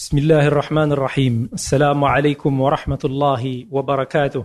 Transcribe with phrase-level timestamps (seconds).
[0.00, 4.44] بسم الله الرحمن الرحيم السلام عليكم ورحمة الله وبركاته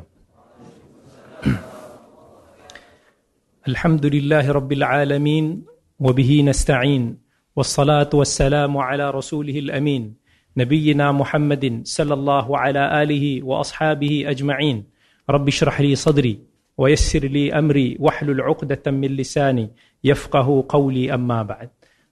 [3.67, 5.63] الحمد لله رب العالمين
[5.99, 7.17] وبه نستعين
[7.55, 10.13] والصلاة والسلام على رسوله الأمين
[10.57, 14.83] نبينا محمد صلى الله على آله وأصحابه أجمعين
[15.29, 16.39] رب اشرح لي صدري
[16.77, 19.71] ويسر لي أمري واحلل عقدة من لساني
[20.03, 21.69] يفقه قولي أما بعد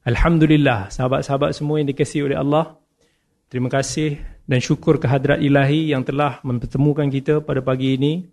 [0.07, 2.23] الحمد لله sahabat-sahabat semua yang dikasihi
[3.53, 4.17] Terima kasih
[4.49, 8.25] dan syukur kehadrat ilahi yang telah mempertemukan kita pada pagi ini.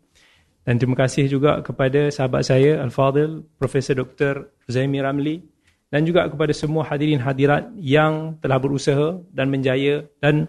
[0.64, 4.48] Dan terima kasih juga kepada sahabat saya Al-Fadhil, Profesor Dr.
[4.64, 5.44] Zaimi Ramli
[5.92, 10.48] dan juga kepada semua hadirin hadirat yang telah berusaha dan menjaya dan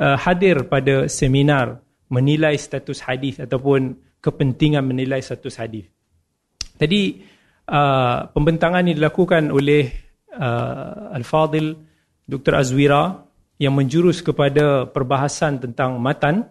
[0.00, 5.92] uh, hadir pada seminar menilai status hadis ataupun kepentingan menilai status hadis.
[6.80, 7.20] Tadi
[7.68, 9.92] uh, pembentangan ini dilakukan oleh
[10.40, 11.76] uh, Al-Fadhil
[12.24, 12.56] Dr.
[12.56, 13.25] Azwira
[13.56, 16.44] yang menjurus kepada perbahasan tentang matan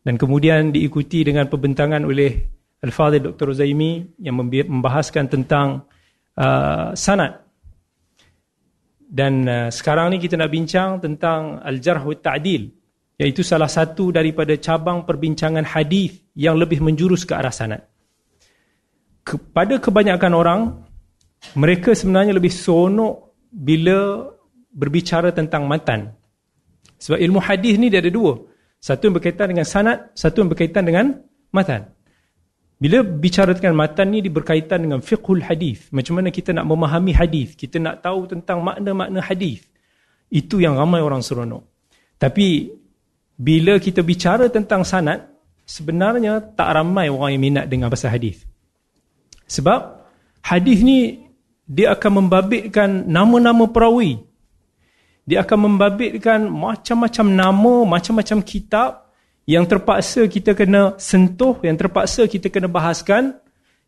[0.00, 2.48] dan kemudian diikuti dengan pembentangan oleh
[2.80, 3.52] Al-Fadhil Dr.
[3.52, 5.84] Uzaimi yang membahaskan tentang
[6.40, 7.44] uh, sanad.
[9.04, 12.72] Dan uh, sekarang ni kita nak bincang tentang Al-Jarh wa Ta'dil
[13.20, 17.84] iaitu salah satu daripada cabang perbincangan hadis yang lebih menjurus ke arah sanad.
[19.20, 20.60] Kepada kebanyakan orang
[21.52, 24.24] mereka sebenarnya lebih seronok bila
[24.72, 26.16] berbicara tentang matan
[27.00, 28.36] sebab ilmu hadis ni dia ada dua.
[28.76, 31.16] Satu yang berkaitan dengan sanad, satu yang berkaitan dengan
[31.52, 31.88] matan.
[32.80, 35.88] Bila bicara dengan matan ni dia berkaitan dengan fiqhul hadis.
[35.92, 39.64] Macam mana kita nak memahami hadis, kita nak tahu tentang makna-makna hadis.
[40.32, 41.64] Itu yang ramai orang seronok.
[42.16, 42.72] Tapi
[43.36, 45.28] bila kita bicara tentang sanad,
[45.64, 48.44] sebenarnya tak ramai orang yang minat dengan pasal hadis.
[49.44, 50.04] Sebab
[50.44, 51.28] hadis ni
[51.68, 54.29] dia akan membabitkan nama-nama perawi
[55.30, 59.14] dia akan membabitkan macam-macam nama, macam-macam kitab
[59.46, 63.38] yang terpaksa kita kena sentuh, yang terpaksa kita kena bahaskan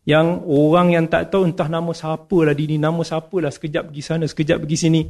[0.07, 4.03] yang orang yang tak tahu entah nama siapa lah dini, nama siapa lah sekejap pergi
[4.03, 5.01] sana, sekejap pergi sini.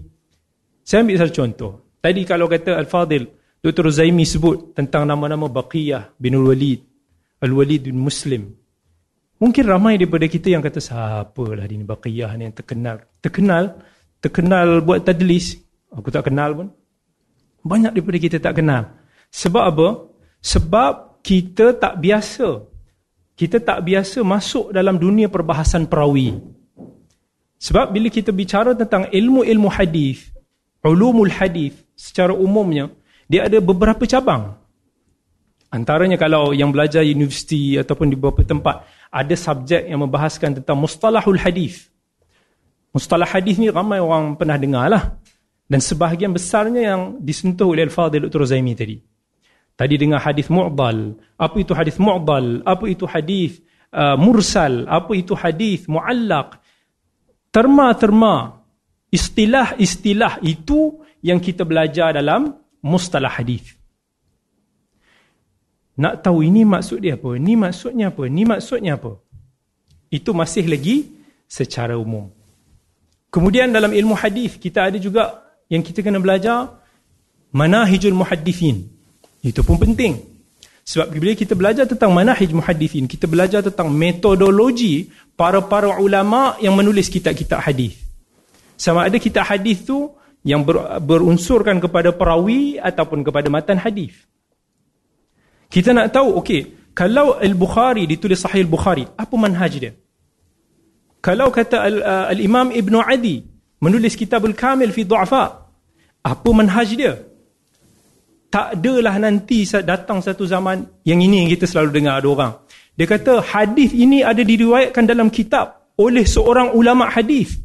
[0.82, 1.72] Saya ambil satu contoh.
[2.02, 3.24] Tadi kalau kata Al-Fadhil,
[3.64, 3.94] Dr.
[3.94, 6.82] Zaimi sebut tentang nama-nama Baqiyah bin Al-Walid,
[7.46, 8.52] Al-Walid bin Muslim.
[9.40, 13.08] Mungkin ramai daripada kita yang kata siapa lah dini Baqiyah ni yang terkenal.
[13.24, 13.64] Terkenal,
[14.20, 15.63] terkenal buat tadlis.
[15.94, 16.68] Aku tak kenal pun.
[17.64, 18.92] Banyak daripada kita tak kenal.
[19.30, 19.88] Sebab apa?
[20.44, 22.68] Sebab kita tak biasa.
[23.34, 26.38] Kita tak biasa masuk dalam dunia perbahasan perawi.
[27.58, 30.30] Sebab bila kita bicara tentang ilmu-ilmu hadis,
[30.84, 32.92] ulumul hadis secara umumnya,
[33.32, 34.60] dia ada beberapa cabang.
[35.74, 41.40] Antaranya kalau yang belajar universiti ataupun di beberapa tempat, ada subjek yang membahaskan tentang mustalahul
[41.40, 41.90] hadis.
[42.94, 45.18] Mustalah hadis ni ramai orang pernah dengar lah.
[45.68, 48.46] Dan sebahagian besarnya yang disentuh oleh Al-Fadhil Dr.
[48.46, 49.00] Zaimi tadi.
[49.74, 51.18] Tadi dengar hadis mu'dal.
[51.40, 52.62] Apa itu hadis mu'dal?
[52.62, 53.58] Apa itu hadis
[53.90, 54.86] uh, mursal?
[54.86, 56.62] Apa itu hadis mu'allaq?
[57.50, 58.62] Terma-terma
[59.10, 63.78] istilah-istilah itu yang kita belajar dalam mustalah hadis.
[65.94, 67.38] Nak tahu ini maksud dia apa?
[67.38, 68.26] Ini maksudnya apa?
[68.26, 69.22] Ini maksudnya apa?
[70.10, 71.14] Itu masih lagi
[71.46, 72.34] secara umum.
[73.30, 75.43] Kemudian dalam ilmu hadis kita ada juga
[75.74, 76.78] yang kita kena belajar
[77.50, 78.86] manahijul muhaddithin.
[79.42, 80.22] Itu pun penting.
[80.86, 87.10] Sebab bila kita belajar tentang manahij muhaddithin, kita belajar tentang metodologi para-para ulama yang menulis
[87.10, 87.98] kitab-kitab hadis.
[88.78, 90.12] Sama ada kitab hadis tu
[90.44, 94.12] yang ber, berunsurkan kepada perawi ataupun kepada matan hadis.
[95.72, 99.96] Kita nak tahu, okey, kalau Al-Bukhari ditulis Sahih Al-Bukhari, apa manhaj dia?
[101.24, 103.40] Kalau kata uh, Al-Imam Ibn Adi
[103.80, 105.63] menulis kitab Al-Kamil fi Du'afa,
[106.24, 107.20] apa manhaj dia?
[108.48, 112.54] Tak adalah nanti datang satu zaman yang ini yang kita selalu dengar ada orang.
[112.94, 117.58] Dia kata hadis ini ada diriwayatkan dalam kitab oleh seorang ulama hadis.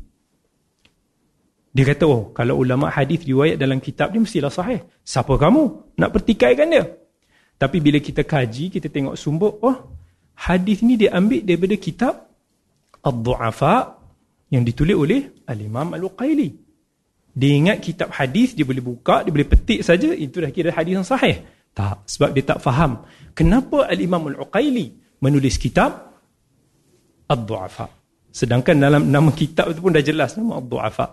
[1.76, 4.80] Dia kata, oh kalau ulama hadis riwayat dalam kitab dia mestilah sahih.
[5.04, 6.88] Siapa kamu nak pertikaikan dia?
[7.61, 9.76] Tapi bila kita kaji, kita tengok sumber, oh
[10.34, 12.14] hadis ni dia ambil daripada kitab
[13.04, 14.00] Ad-Du'afa
[14.49, 16.68] yang ditulis oleh Al-Imam Al-Uqaili.
[17.38, 20.99] Dia ingat kitab hadis dia boleh buka, dia boleh petik saja, itu dah kira hadis
[20.99, 21.46] yang sahih.
[21.70, 23.06] Tak, sebab dia tak faham.
[23.38, 26.19] Kenapa Al-Imam Al-Uqaili menulis kitab
[27.31, 27.87] Ad-Du'afa?
[28.35, 31.06] Sedangkan dalam nama kitab itu pun dah jelas nama Ad-Du'afa.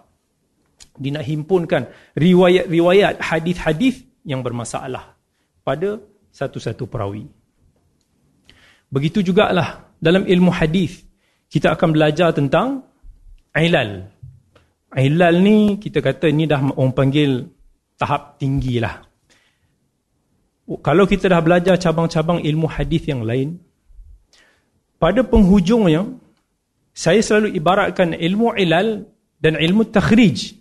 [0.97, 5.13] Dia nak himpunkan riwayat-riwayat hadis-hadis yang bermasalah
[5.61, 6.01] pada
[6.33, 7.29] satu-satu perawi.
[8.89, 11.05] Begitu jugalah dalam ilmu hadis
[11.53, 12.81] kita akan belajar tentang
[13.53, 14.09] ilal,
[14.95, 17.43] Ilal ni kita kata ni dah orang panggil
[17.99, 19.03] tahap tinggi lah.
[20.65, 23.59] Kalau kita dah belajar cabang-cabang ilmu hadis yang lain,
[24.97, 26.07] pada penghujungnya,
[26.95, 29.03] saya selalu ibaratkan ilmu ilal
[29.37, 30.55] dan ilmu takhrij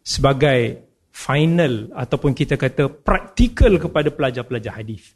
[0.00, 5.12] sebagai final ataupun kita kata praktikal kepada pelajar-pelajar hadis.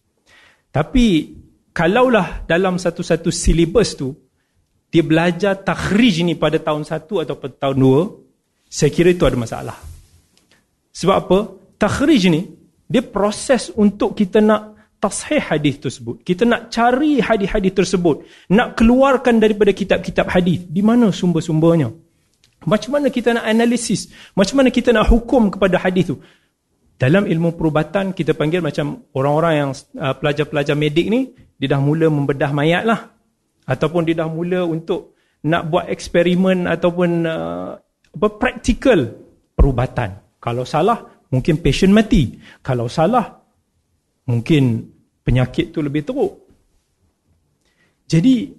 [0.70, 1.34] Tapi
[1.72, 4.14] kalaulah dalam satu-satu silibus tu
[4.92, 8.00] dia belajar takhrij ni pada tahun satu atau tahun dua,
[8.70, 9.76] saya kira itu ada masalah.
[10.94, 11.38] Sebab apa?
[11.74, 12.46] Takhrij ni,
[12.86, 16.22] dia proses untuk kita nak tashih hadis tersebut.
[16.22, 18.22] Kita nak cari hadis-hadis tersebut.
[18.54, 20.62] Nak keluarkan daripada kitab-kitab hadis.
[20.70, 21.90] Di mana sumber-sumbernya?
[22.68, 24.12] Macam mana kita nak analisis?
[24.36, 26.20] Macam mana kita nak hukum kepada hadis tu?
[27.00, 32.12] Dalam ilmu perubatan, kita panggil macam orang-orang yang uh, pelajar-pelajar medik ni, dia dah mula
[32.12, 33.08] membedah mayat lah
[33.64, 35.16] ataupun dia dah mula untuk
[35.48, 37.80] nak buat eksperimen ataupun uh,
[38.16, 39.06] apa praktikal
[39.54, 40.38] perubatan.
[40.40, 42.34] Kalau salah, mungkin patient mati.
[42.64, 43.28] Kalau salah,
[44.26, 44.88] mungkin
[45.20, 46.32] penyakit tu lebih teruk.
[48.10, 48.50] Jadi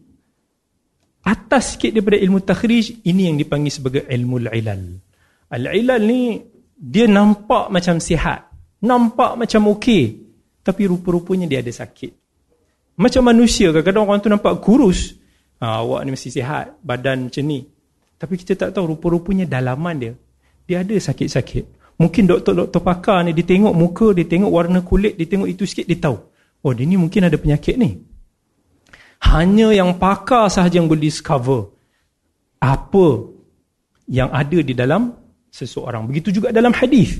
[1.21, 4.83] atas sikit daripada ilmu takhrij ini yang dipanggil sebagai ilmu al-ilal.
[5.51, 6.39] Al-ilal ni
[6.81, 8.49] dia nampak macam sihat,
[8.81, 10.03] nampak macam okey,
[10.65, 12.11] tapi rupa-rupanya dia ada sakit.
[12.97, 15.17] Macam manusia kadang-kadang orang tu nampak kurus.
[15.61, 17.61] Ha, awak ni mesti sihat, badan macam ni.
[18.21, 20.13] Tapi kita tak tahu rupa-rupanya dalaman dia.
[20.69, 21.97] Dia ada sakit-sakit.
[21.97, 25.89] Mungkin doktor-doktor pakar ni dia tengok muka, dia tengok warna kulit, dia tengok itu sikit,
[25.89, 26.21] dia tahu.
[26.61, 27.97] Oh dia ni mungkin ada penyakit ni.
[29.25, 31.73] Hanya yang pakar sahaja yang boleh discover
[32.61, 33.25] apa
[34.05, 35.17] yang ada di dalam
[35.49, 36.05] seseorang.
[36.05, 37.17] Begitu juga dalam hadis.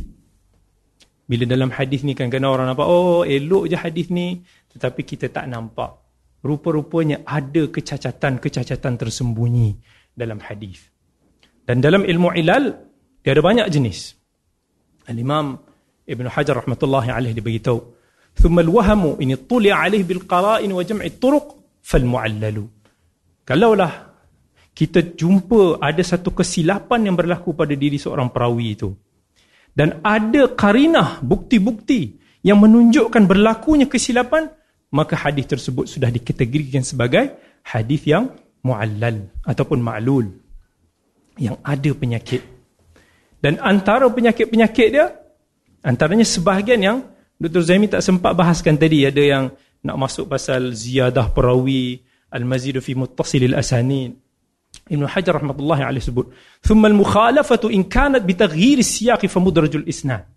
[1.26, 4.46] Bila dalam hadis ni kan kena orang nampak, oh elok je hadis ni.
[4.70, 5.98] Tetapi kita tak nampak.
[6.46, 9.82] Rupa-rupanya ada kecacatan-kecacatan tersembunyi
[10.14, 10.91] dalam hadis.
[11.67, 12.65] Dan dalam ilmu ilal,
[13.21, 14.15] dia ada banyak jenis.
[15.11, 15.59] Al-Imam
[16.07, 17.97] Ibn Hajar rahmatullahi alaih dia beritahu.
[18.37, 21.47] ثم الوهم إن اطلع عليه بالقرائن وجمع الطرق
[21.81, 22.57] فالمعلل.
[23.49, 24.13] Kalaulah
[24.77, 28.93] kita jumpa ada satu kesilapan yang berlaku pada diri seorang perawi itu.
[29.73, 34.53] Dan ada karinah, bukti-bukti yang menunjukkan berlakunya kesilapan,
[34.93, 40.29] maka hadis tersebut sudah dikategorikan sebagai hadis yang muallal ataupun ma'lul
[41.40, 42.42] yang ada penyakit.
[43.42, 45.12] Dan antara penyakit-penyakit dia
[45.82, 46.98] antaranya sebahagian yang
[47.42, 47.66] Dr.
[47.66, 49.02] Zaimi tak sempat bahaskan tadi.
[49.08, 49.44] Ada yang
[49.82, 54.14] nak masuk pasal ziyadah perawi al-mazid fi muttasil al-asanid
[54.88, 56.32] Ibn Hajar rahmatullahi alaihi sebut
[57.72, 60.28] in kanat bi taghyir as-siyaq fa mudrajul isnad.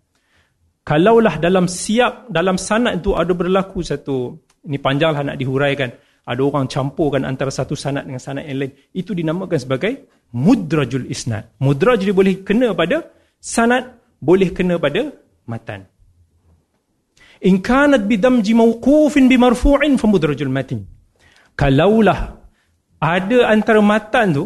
[0.84, 4.36] Kalaulah dalam siap dalam sanad itu ada berlaku satu
[4.68, 5.90] ini panjanglah nak dihuraikan
[6.24, 8.72] ada orang campurkan antara satu sanad dengan sanad yang lain.
[8.92, 9.92] Itu dinamakan sebagai
[10.34, 11.54] mudrajul isnad.
[11.62, 13.06] Mudraj dia boleh kena pada
[13.38, 13.84] sanad
[14.18, 15.14] boleh kena pada
[15.46, 15.86] matan.
[17.48, 20.82] In kanat bidamji mawqufin bimarfu'in fa mudrajul matin.
[21.54, 22.20] Kalaulah
[22.98, 24.44] ada antara matan tu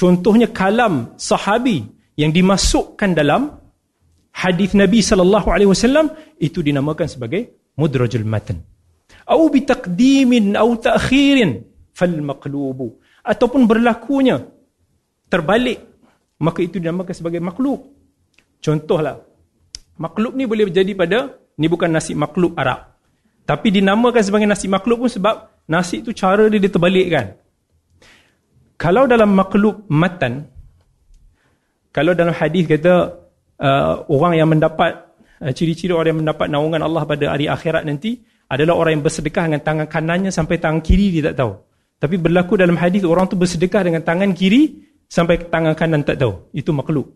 [0.00, 1.84] contohnya kalam sahabi
[2.16, 3.42] yang dimasukkan dalam
[4.32, 6.08] hadis Nabi sallallahu alaihi wasallam
[6.40, 7.42] itu dinamakan sebagai
[7.76, 8.64] mudrajul matan.
[9.26, 12.80] Au bi taqdimin au ta'khirin fal maqlub
[13.26, 14.55] ataupun berlakunya
[15.26, 15.78] terbalik
[16.36, 17.92] maka itu dinamakan sebagai makhluk.
[18.60, 19.20] Contohlah
[19.96, 22.96] makhluk ni boleh jadi pada ni bukan nasi makhluk Arab.
[23.46, 27.38] Tapi dinamakan sebagai nasi makhluk pun sebab nasi itu cara dia diterbalikkan.
[28.76, 30.52] Kalau dalam makhluk matan
[31.96, 33.16] kalau dalam hadis kata
[33.56, 38.20] uh, orang yang mendapat uh, ciri-ciri orang yang mendapat naungan Allah pada hari akhirat nanti
[38.52, 41.52] adalah orang yang bersedekah dengan tangan kanannya sampai tangan kiri dia tak tahu.
[41.96, 46.50] Tapi berlaku dalam hadis orang tu bersedekah dengan tangan kiri sampai tangan kanan tak tahu.
[46.52, 47.14] Itu makhluk.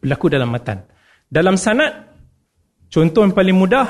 [0.00, 0.84] Berlaku dalam matan.
[1.26, 1.92] Dalam sanad
[2.88, 3.86] contoh yang paling mudah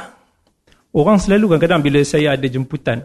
[0.96, 3.04] orang selalu kadang-kadang bila saya ada jemputan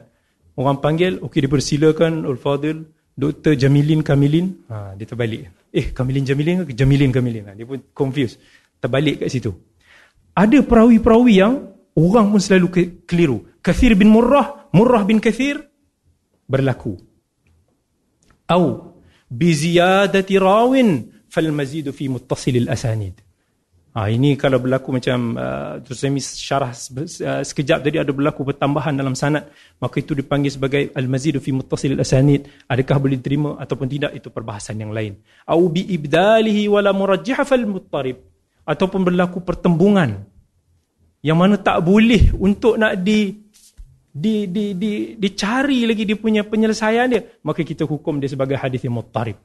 [0.55, 3.60] orang panggil okey dipersilakan Ul-Fadil Dr.
[3.60, 5.51] Jamilin Kamilin ha, dia terbalik.
[5.72, 7.43] Eh Kamilin Jamilin ke Jamilin Kamilin?
[7.51, 8.39] Ha, dia pun confused.
[8.79, 9.51] Terbalik kat situ.
[10.31, 12.67] Ada perawi-perawi yang orang pun selalu
[13.03, 13.43] keliru.
[13.60, 15.60] Kathir bin Murrah, Murrah bin Kathir
[16.48, 16.96] berlaku.
[18.48, 18.91] Au
[19.32, 23.16] bi ziyadati rawin fal mazid fi muttasil al asanid.
[23.92, 28.96] Ha, ini kalau berlaku macam uh, terus saya syarah uh, sekejap tadi ada berlaku pertambahan
[28.96, 29.52] dalam sanad
[29.84, 34.80] maka itu dipanggil sebagai al-mazid fi muttasil al-asanid adakah boleh diterima ataupun tidak itu perbahasan
[34.80, 35.20] yang lain.
[35.44, 38.24] Au bi ibdalihi wala murajjih fal muttarib.
[38.64, 40.24] Ataupun berlaku pertembungan.
[41.20, 43.41] Yang mana tak boleh untuk nak di
[44.12, 48.84] di di di dicari lagi dia punya penyelesaian dia maka kita hukum dia sebagai hadis
[48.84, 49.39] yang muttarib.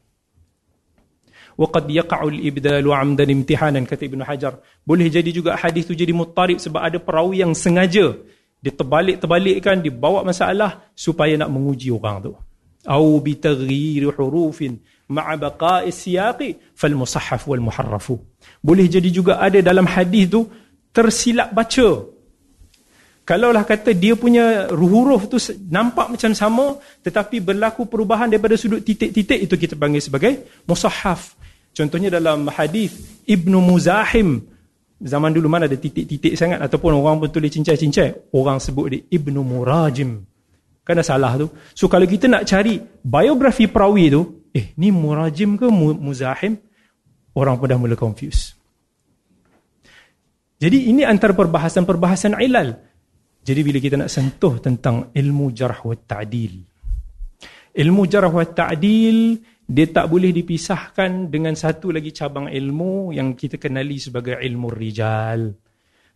[1.56, 4.61] Wa qad yaqa'u al-ibdalu 'amdan imtihanan kata Ibnu Hajar.
[4.85, 8.12] Boleh jadi juga hadis tu jadi muttarib sebab ada perawi yang sengaja
[8.61, 12.32] dia terbalik-terbalikkan dibawa masalah supaya nak menguji orang tu.
[12.87, 18.11] Au bi taghyir hurufin ma'a baqa'i siyaqi fal musaffaf wal muharraf
[18.62, 20.50] boleh jadi juga ada dalam hadis tu
[20.90, 21.88] tersilap baca
[23.26, 25.35] Kalaulah kata dia punya huruf tu
[25.66, 31.35] nampak macam sama tetapi berlaku perubahan daripada sudut titik-titik itu kita panggil sebagai musahaf.
[31.75, 32.95] Contohnya dalam hadis
[33.26, 34.47] Ibnu Muzahim
[35.02, 39.42] zaman dulu mana ada titik-titik sangat ataupun orang pun tulis cincai-cincai orang sebut dia Ibnu
[39.42, 40.23] Murajim.
[40.87, 41.50] Kan salah tu.
[41.75, 46.54] So kalau kita nak cari biografi perawi tu, eh ni Murajim ke Muzahim?
[47.35, 48.54] Orang pun dah mula confuse.
[50.56, 52.86] Jadi ini antara perbahasan-perbahasan ilal.
[53.47, 56.55] Jadi bila kita nak sentuh tentang ilmu jarh wa ta'dil.
[57.79, 63.55] Ilmu jarh wa ta'dil dia tak boleh dipisahkan dengan satu lagi cabang ilmu yang kita
[63.62, 65.55] kenali sebagai ilmu rijal.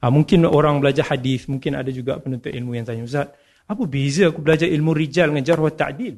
[0.03, 3.31] Ha, mungkin orang belajar hadis, mungkin ada juga penuntut ilmu yang tanya Ustaz,
[3.71, 6.15] apa beza aku belajar ilmu rijal dengan jarh wa ta'dil?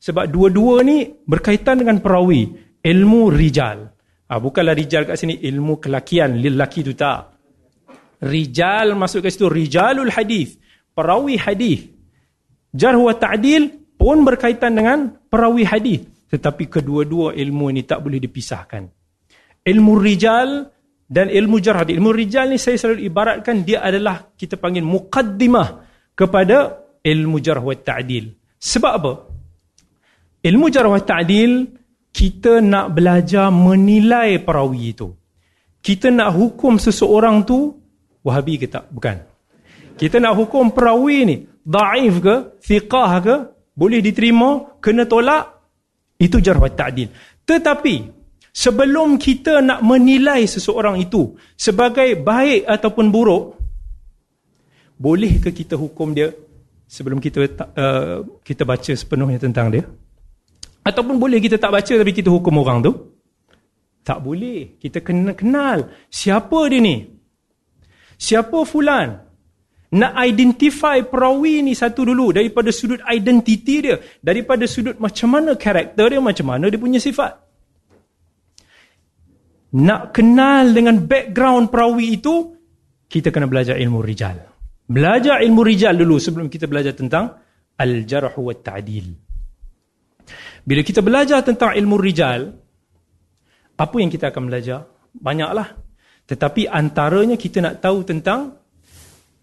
[0.00, 2.48] Sebab dua-dua ni berkaitan dengan perawi,
[2.80, 3.92] ilmu rijal.
[4.24, 7.35] Ha, bukanlah rijal kat sini ilmu kelakian, lelaki tu tak.
[8.22, 10.56] Rijal masuk ke situ rijalul hadis,
[10.96, 11.84] perawi hadis.
[12.72, 18.88] Jarh wa ta'dil pun berkaitan dengan perawi hadis, tetapi kedua-dua ilmu ini tak boleh dipisahkan.
[19.66, 20.68] Ilmu rijal
[21.06, 21.84] dan ilmu jarh.
[21.86, 25.68] Ilmu rijal ni saya selalu ibaratkan dia adalah kita panggil muqaddimah
[26.16, 28.32] kepada ilmu jarh wa ta'dil.
[28.56, 29.12] Sebab apa?
[30.46, 31.52] Ilmu jarh wa ta'dil
[32.16, 35.08] kita nak belajar menilai perawi itu.
[35.84, 37.85] Kita nak hukum seseorang tu
[38.26, 38.90] Wahabi ke tak?
[38.90, 39.22] Bukan.
[39.94, 43.36] Kita nak hukum perawi ni, daif ke, thiqah ke,
[43.78, 45.62] boleh diterima, kena tolak,
[46.18, 47.08] itu jarh ta'dil.
[47.46, 47.94] Tetapi,
[48.50, 53.54] sebelum kita nak menilai seseorang itu sebagai baik ataupun buruk,
[54.98, 56.32] boleh ke kita hukum dia
[56.88, 57.44] sebelum kita
[57.76, 59.84] uh, kita baca sepenuhnya tentang dia?
[60.86, 62.92] Ataupun boleh kita tak baca tapi kita hukum orang tu?
[64.06, 64.78] Tak boleh.
[64.78, 67.15] Kita kena kenal siapa dia ni.
[68.16, 69.08] Siapa fulan?
[69.96, 76.10] Nak identify perawi ni satu dulu daripada sudut identiti dia, daripada sudut macam mana karakter
[76.10, 77.32] dia, macam mana dia punya sifat.
[79.76, 82.34] Nak kenal dengan background perawi itu,
[83.06, 84.42] kita kena belajar ilmu rijal.
[84.86, 87.30] Belajar ilmu rijal dulu sebelum kita belajar tentang
[87.78, 89.06] al-jarh wa ta'dil.
[90.66, 92.50] Bila kita belajar tentang ilmu rijal,
[93.78, 94.82] apa yang kita akan belajar?
[95.14, 95.85] Banyaklah.
[96.26, 98.58] Tetapi antaranya kita nak tahu tentang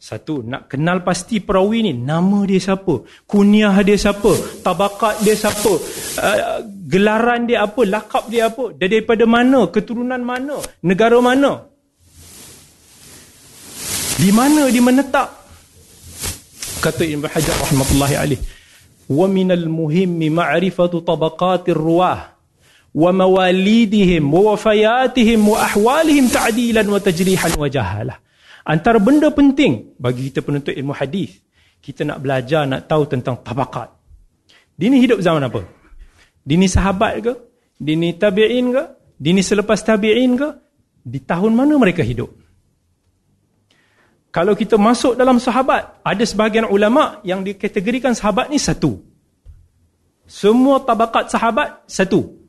[0.04, 5.80] satu, nak kenal pasti perawi ni, nama dia siapa, kuniah dia siapa, tabakat dia siapa,
[6.20, 6.60] uh,
[6.92, 11.72] gelaran dia apa, lakap dia apa, dia daripada mana, keturunan mana, negara mana.
[14.20, 15.32] Di mana dia menetap?
[16.84, 18.40] Kata Ibn Hajar rahmatullahi alaih.
[19.08, 21.80] Wa minal muhimmi ma'rifatu tabaqatir
[25.58, 28.22] ahwalihim ta'dilan wa tajrihan wa jahalah.
[28.64, 31.42] Antara benda penting bagi kita penuntut ilmu hadis,
[31.82, 33.90] kita nak belajar nak tahu tentang tabakat.
[34.78, 35.66] Dini hidup zaman apa?
[36.46, 37.34] Dini sahabat ke?
[37.82, 38.84] Dini tabi'in ke?
[39.18, 40.50] Dini selepas tabi'in ke?
[41.02, 42.30] Di tahun mana mereka hidup?
[44.34, 49.02] Kalau kita masuk dalam sahabat, ada sebahagian ulama yang dikategorikan sahabat ni satu.
[50.26, 52.43] Semua tabakat sahabat satu.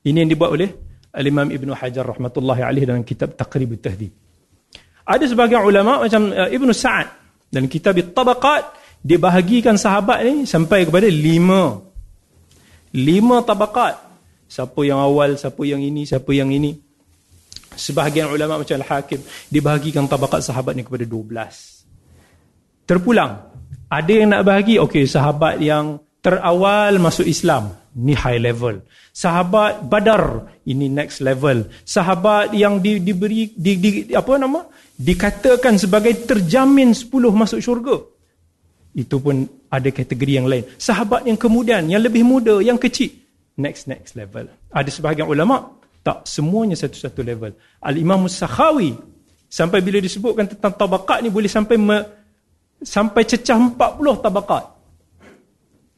[0.00, 0.70] Ini yang dibuat oleh
[1.12, 4.12] Al-Imam Ibn Hajar rahmatullahi alaih dalam kitab Taqrib Tahdib.
[5.04, 7.08] Ada sebagian ulama macam uh, Ibn Sa'ad
[7.50, 11.80] dalam kitab Tabaqat dia bahagikan sahabat ni sampai kepada lima.
[12.92, 13.96] Lima tabaqat.
[14.50, 16.76] Siapa yang awal, siapa yang ini, siapa yang ini.
[17.70, 21.86] Sebahagian ulama macam Al-Hakim dibahagikan tabaqat sahabat ni kepada dua belas.
[22.84, 23.48] Terpulang.
[23.88, 27.76] Ada yang nak bahagi, okey sahabat yang terawal masuk Islam.
[27.90, 28.86] Ni high level.
[29.10, 31.66] Sahabat badar ini next level.
[31.82, 34.62] Sahabat yang di, diberi di, di, apa nama?
[34.94, 37.98] Dikatakan sebagai terjamin 10 masuk syurga.
[38.94, 40.70] Itu pun ada kategori yang lain.
[40.78, 43.10] Sahabat yang kemudian yang lebih muda yang kecil.
[43.58, 44.46] Next next level.
[44.70, 47.52] Ada sebahagian ulama tak semuanya satu-satu level.
[47.82, 48.94] Al-imam sakhawi
[49.50, 51.98] sampai bila disebutkan tentang tabaqat ni boleh sampai me,
[52.80, 53.74] sampai cecah 40
[54.24, 54.79] tabaqat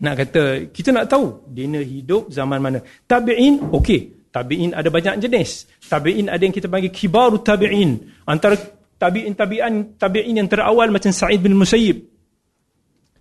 [0.03, 2.79] nak kata, kita nak tahu dina hidup zaman mana.
[3.07, 4.27] Tabi'in, okey.
[4.35, 5.71] Tabi'in ada banyak jenis.
[5.87, 8.03] Tabi'in ada yang kita panggil kibaru tabi'in.
[8.27, 8.59] Antara
[8.99, 12.03] tabi'in tabi'an tabi'in yang terawal macam Sa'id bin Musayyib.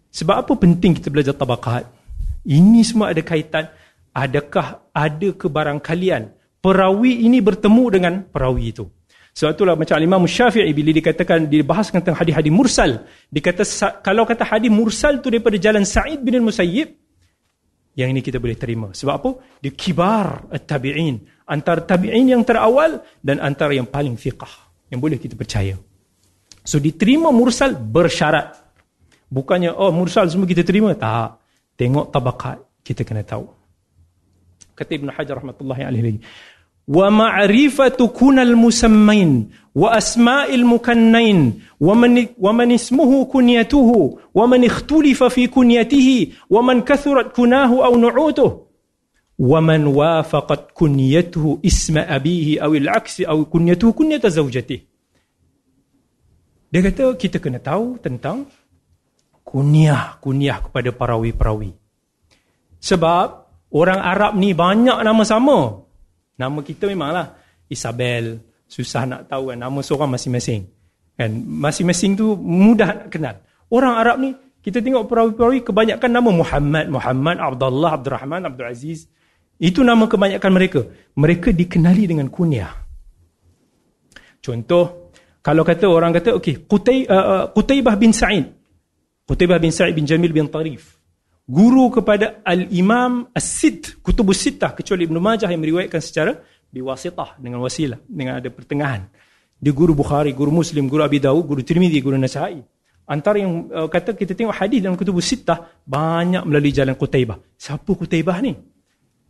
[0.10, 1.86] Sebab apa penting kita belajar tabaqat?
[2.48, 3.70] Ini semua ada kaitan.
[4.12, 8.86] Adakah ada kebarangkalian perawi ini bertemu dengan perawi itu.
[9.32, 13.64] Sebab itulah macam Imam Syafi'i bila dikatakan dibahaskan tentang hadis-hadis mursal, dikata
[14.04, 16.92] kalau kata hadis mursal tu daripada jalan Sa'id bin Al-Musayyib,
[17.96, 18.92] yang ini kita boleh terima.
[18.92, 19.30] Sebab apa?
[19.64, 24.52] Dia kibar at-tabi'in, antara tabi'in yang terawal dan antara yang paling fiqah
[24.92, 25.80] yang boleh kita percaya.
[26.68, 28.60] So diterima mursal bersyarat.
[29.32, 31.40] Bukannya oh mursal semua kita terima, tak.
[31.80, 33.48] Tengok tabakat kita kena tahu.
[34.76, 36.20] Kata Ibn Hajar rahmatullahi alaihi
[36.89, 41.39] ومعرفة كنى المسمين وأسماء المكنين
[41.81, 48.67] ومن, ومن اسمه كنيته ومن اختلف في كنيته ومن كثرت كناه أو نعوته
[49.39, 54.81] ومن وافقت كنيته اسم أبيه أو العكس أو كنيته كنية زوجته
[56.67, 58.51] Dia kata kita kena tahu tentang
[59.47, 61.71] kunyah, kunyah kepada perawi-perawi.
[62.83, 63.27] Sebab
[63.71, 65.87] orang Arab ni banyak nama sama.
[66.42, 67.38] Nama kita memanglah
[67.70, 68.42] Isabel.
[68.66, 70.66] Susah nak tahu kan nama seorang masing-masing.
[71.14, 73.36] Kan masing-masing tu mudah nak kenal.
[73.70, 74.34] Orang Arab ni
[74.66, 79.06] kita tengok perawi-perawi kebanyakan nama Muhammad, Muhammad, Abdullah, Abdul Rahman, Abdul Aziz.
[79.62, 80.82] Itu nama kebanyakan mereka.
[81.14, 82.74] Mereka dikenali dengan kunyah.
[84.42, 85.14] Contoh,
[85.46, 88.50] kalau kata orang kata, okey, Qutay, uh, uh, Qutaybah bin Sa'id.
[89.30, 91.01] Qutaybah bin Sa'id bin Jamil bin Tarif
[91.52, 96.40] guru kepada Al-Imam As-Sid, Kutubus Sittah, kecuali Ibn Majah yang meriwayatkan secara
[96.72, 99.12] biwasitah, dengan wasilah, dengan ada pertengahan.
[99.60, 102.64] Dia guru Bukhari, guru Muslim, guru Abi Dawud, guru Tirmidhi, guru Nasai.
[103.12, 107.36] Antara yang uh, kata kita tengok hadis dalam Kutubus Sittah, banyak melalui jalan Qutaibah.
[107.60, 108.56] Siapa Qutaibah ni?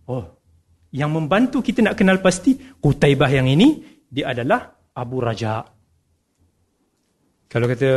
[0.05, 0.23] Oh,
[0.93, 5.65] yang membantu kita nak kenal pasti, Qutaibah yang ini, dia adalah Abu Raja.
[7.49, 7.89] Kalau kata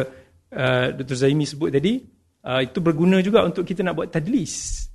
[0.57, 1.15] uh, Dr.
[1.21, 2.14] Zaimi sebut tadi,
[2.45, 4.87] uh, itu berguna juga untuk kita nak buat tadlis.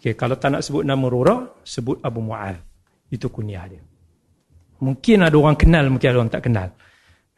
[0.00, 2.60] Okay, kalau tak nak sebut nama Rora, sebut Abu Mu'ad.
[3.08, 3.80] Itu kunyah dia.
[4.84, 6.68] Mungkin ada orang kenal, mungkin ada orang tak kenal.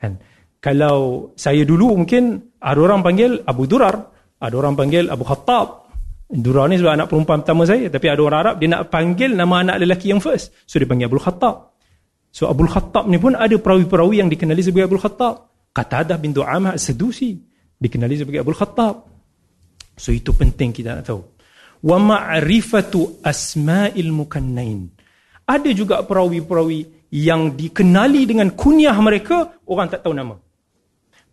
[0.02, 0.18] Kan?
[0.58, 4.10] Kalau saya dulu mungkin ada orang panggil Abu Durar,
[4.42, 5.86] ada orang panggil Abu Khattab.
[6.26, 9.62] Durar ni sebab anak perempuan pertama saya, tapi ada orang Arab dia nak panggil nama
[9.62, 10.50] anak lelaki yang first.
[10.66, 11.78] So dia panggil Abu Khattab.
[12.34, 15.54] So Abu Khattab ni pun ada perawi-perawi yang dikenali sebagai Abu Khattab.
[15.70, 17.38] Qatadah bin Du'amah Sedusi
[17.78, 19.15] dikenali sebagai Abu Khattab.
[19.96, 21.24] So itu penting kita nak tahu.
[21.80, 24.92] Wa ma'rifatu asma'il mukannain.
[25.48, 30.36] Ada juga perawi-perawi yang dikenali dengan kunyah mereka, orang tak tahu nama.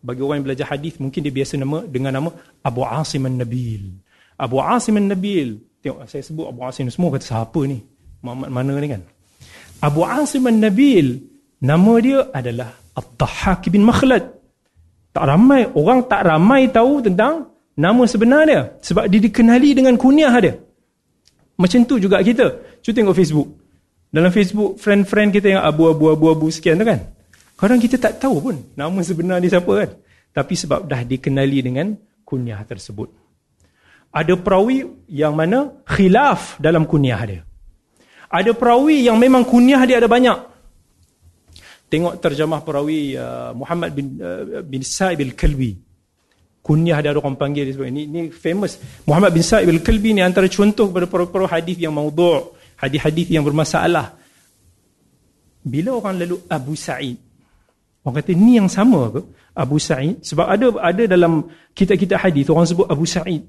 [0.04, 3.84] Bagi orang yang belajar hadis mungkin dia biasa nama dengan nama Abu Asim An-Nabil.
[4.36, 5.80] Abu Asim An-Nabil.
[5.80, 7.80] Tengok saya sebut Abu Asim semua kata siapa ni?
[8.24, 9.02] Muhammad mana ni kan?
[9.80, 11.24] Abu Asim An-Nabil
[11.64, 14.28] nama dia adalah At-Tahhak bin Makhlad.
[15.16, 18.62] Tak ramai orang tak ramai tahu tentang nama sebenar dia.
[18.82, 20.54] Sebab dia dikenali dengan kunyah dia.
[21.58, 22.80] Macam tu juga kita.
[22.82, 23.50] Cuba tengok Facebook.
[24.14, 27.02] Dalam Facebook friend-friend kita yang abu-abu-abu-abu sekian tu kan.
[27.58, 29.90] Kadang kita tak tahu pun nama sebenar dia siapa kan.
[30.34, 31.94] Tapi sebab dah dikenali dengan
[32.26, 33.10] kunyah tersebut.
[34.14, 37.42] Ada perawi yang mana khilaf dalam kunyah dia.
[38.30, 40.38] Ada perawi yang memang kunyah dia ada banyak.
[41.90, 45.93] Tengok terjemah perawi uh, Muhammad bin uh, bin Sa'ib al-Kalbi
[46.64, 48.80] kunyah ada orang panggil dia ini ini famous.
[49.04, 54.16] Muhammad bin Sa'ib al-Kalbi ni antara contoh kepada para-para hadis yang maudhu' hadis-hadis yang bermasalah.
[55.64, 57.20] Bila orang lalu Abu Sa'id
[58.08, 59.22] orang kata ni yang sama ke?
[59.54, 63.44] Abu Sa'id sebab ada ada dalam kitab-kitab hadis orang sebut Abu Sa'id.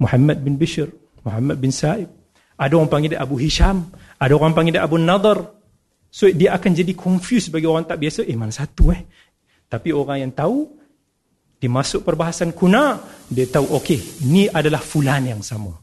[0.00, 0.88] Muhammad bin Bishr
[1.20, 2.08] Muhammad bin Sa'ib
[2.56, 5.52] ada orang panggil dia Abu Hisham ada orang panggil dia Abu Nadar
[6.08, 9.04] so dia akan jadi confused bagi orang tak biasa eh mana satu eh?
[9.68, 10.81] Tapi orang yang tahu
[11.62, 12.98] dia masuk perbahasan kuna,
[13.30, 15.78] dia tahu okey, ni adalah fulan yang sama.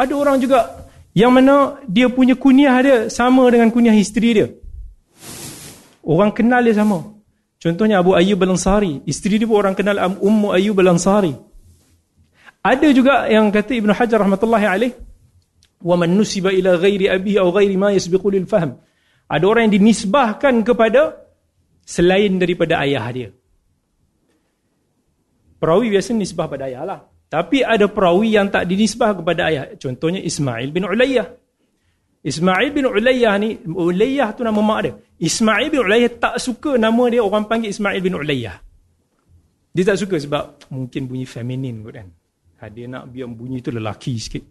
[0.00, 4.48] Ada orang juga yang mana dia punya kunyah dia sama dengan kunyah isteri dia.
[6.00, 7.04] Orang kenal dia sama.
[7.60, 11.36] Contohnya Abu Ayyub Al-Ansari, isteri dia pun orang kenal Ummu Ayyub Al-Ansari.
[12.64, 14.92] Ada juga yang kata Ibn Hajar rahmatullahi alaih,
[15.84, 18.72] "Wa man nusiba ila ghairi abihi aw ghairi ma yasbiqu lil fahm."
[19.28, 21.28] Ada orang yang dinisbahkan kepada
[21.84, 23.28] selain daripada ayah dia.
[25.62, 27.00] Perawi biasa nisbah pada ayah lah.
[27.30, 29.78] Tapi ada perawi yang tak dinisbah kepada ayah.
[29.78, 31.38] Contohnya Ismail bin Ulayyah.
[32.26, 34.92] Ismail bin Ulayyah ni, Ulayyah tu nama mak dia.
[35.22, 38.58] Ismail bin Ulayyah tak suka nama dia orang panggil Ismail bin Ulayyah.
[39.70, 42.08] Dia tak suka sebab mungkin bunyi feminin kot kan.
[42.58, 44.44] Ha, dia nak biar bunyi tu lelaki sikit.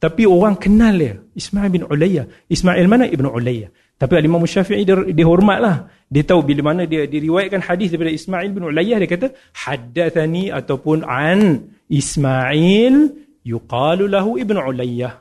[0.00, 1.14] Tapi orang kenal dia.
[1.36, 2.48] Ismail bin Ulayyah.
[2.48, 3.04] Ismail mana?
[3.04, 3.70] Ibn Ulayyah.
[3.98, 5.90] Tapi Imam Syafi'i dia, dia hormatlah.
[6.06, 9.34] Dia tahu bila mana dia diriwayatkan hadis daripada Ismail bin Ulayyah dia kata
[9.66, 12.94] haddathani ataupun an Ismail
[13.42, 15.18] yuqalu lahu Ibn Ulayyah.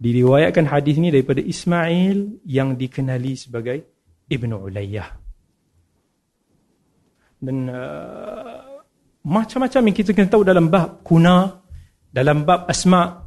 [0.00, 3.78] Diriwayatkan hadis ini daripada Ismail yang dikenali sebagai
[4.28, 5.08] Ibnu Ulayyah.
[7.44, 8.80] Dan uh,
[9.24, 11.60] macam-macam yang kita kena tahu dalam bab kuna,
[12.08, 13.23] dalam bab asma'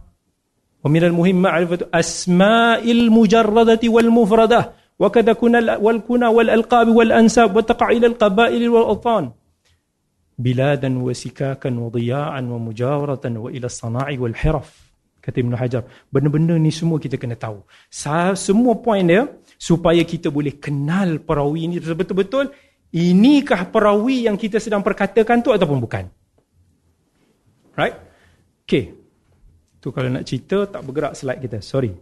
[6.34, 9.36] wal alqab wal ansab wa taqa'il al qabail wal awtan
[10.38, 14.88] biladan wa sikakan wa diya'an wa mujawaratan wa ila sana'i wal hiraf
[15.28, 15.84] kata Ibn Hajar.
[16.08, 17.60] Benda-benda ni semua kita kena tahu.
[17.92, 19.28] Semua poin dia
[19.60, 22.56] supaya kita boleh kenal perawi ini betul-betul
[22.96, 26.06] inikah perawi yang kita sedang perkatakan tu ataupun bukan.
[27.76, 28.00] Right?
[28.64, 28.97] Okay.
[29.78, 31.58] Tu kalau nak cerita tak bergerak slide kita.
[31.62, 31.94] Sorry.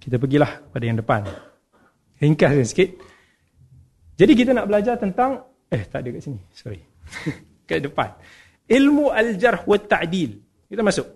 [0.00, 1.22] Kita pergilah pada yang depan.
[2.20, 2.90] Ringkas sikit.
[4.20, 6.40] Jadi kita nak belajar tentang eh tak ada kat sini.
[6.52, 6.80] Sorry.
[7.68, 8.12] kat depan.
[8.66, 10.30] Ilmu al-jarh wa ta'dil.
[10.66, 11.06] Kita masuk.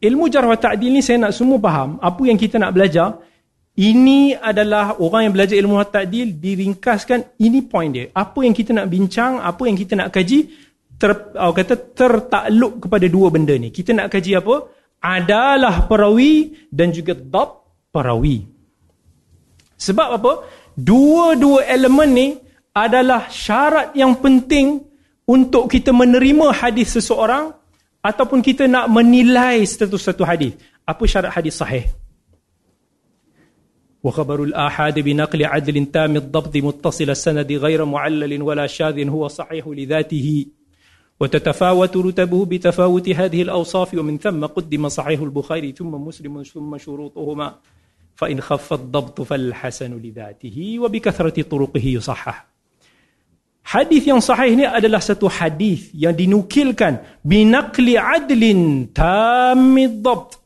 [0.00, 3.20] Ilmu jarh wa ta'dil ni saya nak semua faham apa yang kita nak belajar.
[3.80, 8.12] Ini adalah orang yang belajar ilmu ta'dil diringkaskan ini point dia.
[8.12, 10.52] Apa yang kita nak bincang, apa yang kita nak kaji
[11.00, 13.72] ter, oh, kata tertakluk kepada dua benda ni.
[13.72, 14.68] Kita nak kaji apa?
[15.00, 18.44] Adalah perawi dan juga dab perawi.
[19.80, 20.32] Sebab apa?
[20.76, 22.28] Dua-dua elemen ni
[22.76, 24.84] adalah syarat yang penting
[25.24, 27.50] untuk kita menerima hadis seseorang
[28.04, 31.84] ataupun kita nak menilai status satu hadis apa syarat hadis sahih
[34.00, 40.59] bi naqli adl tam ad-dabt muttasil as-sanad ghayr mu'allal wala shadh huwa sahih li dhatihi
[41.20, 47.54] وتتفاوت رتبه بتفاوت هذه الأوصاف ومن ثم قدم صحيح البخاري ثم مسلم ثم شروطهما.
[48.20, 52.46] فإن خف الضبط فالحسن لذاته وبكثرة طرقه يصحح.
[53.64, 58.42] حديث صحيح adalah حديث يعني yang كان بنقل عدل
[58.94, 60.38] تام الضبط.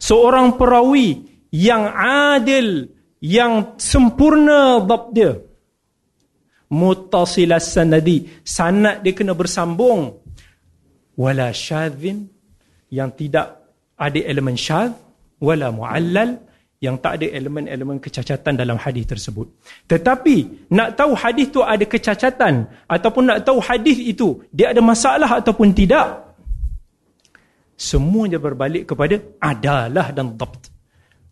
[0.00, 1.16] seorang براوي
[1.52, 2.88] يعني عادل
[3.22, 5.47] يعني sempurna ضبط dia.
[6.68, 10.20] Muttasilas sanadi, sanad dia kena bersambung.
[11.16, 12.28] Wala syadzin
[12.92, 13.58] yang tidak
[13.98, 14.94] ada elemen syadz,
[15.40, 19.50] wala muallal yang tak ada elemen-elemen kecacatan dalam hadis tersebut.
[19.90, 25.42] Tetapi nak tahu hadis tu ada kecacatan ataupun nak tahu hadis itu dia ada masalah
[25.42, 26.38] ataupun tidak
[27.74, 30.77] semuanya berbalik kepada adalah dan dabt.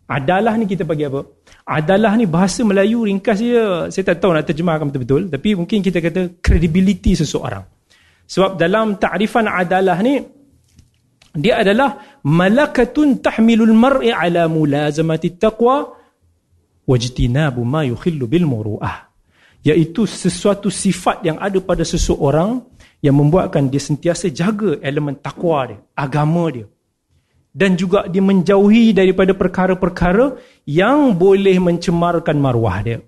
[0.07, 1.19] Adalah ni kita bagi apa?
[1.67, 5.99] Adalah ni bahasa Melayu ringkas dia saya tak tahu nak terjemahkan betul-betul tapi mungkin kita
[5.99, 7.67] kata credibility seseorang.
[8.27, 10.15] Sebab dalam ta'rifan adalah ni
[11.37, 15.91] dia adalah malakatun tahmilul mar'i ala mulazamati taqwa
[16.87, 19.11] wajtinabu ma yukhillu bil muru'ah
[19.67, 22.63] iaitu sesuatu sifat yang ada pada seseorang
[23.03, 26.65] yang membuatkan dia sentiasa jaga elemen takwa dia agama dia
[27.57, 30.37] dan juga dia menjauhi daripada perkara-perkara
[30.69, 33.01] yang boleh mencemarkan maruah dia.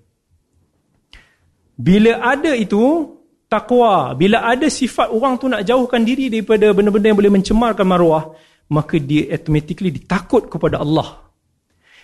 [1.78, 3.14] Bila ada itu
[3.46, 8.34] takwa bila ada sifat orang tu nak jauhkan diri daripada benda-benda yang boleh mencemarkan maruah
[8.74, 11.30] maka dia automatically ditakut kepada Allah.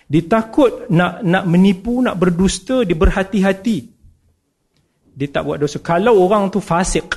[0.07, 3.77] Ditakut nak nak menipu nak berdusta dia berhati-hati.
[5.19, 5.83] Dia tak buat dosa.
[5.83, 7.11] Kalau orang tu fasik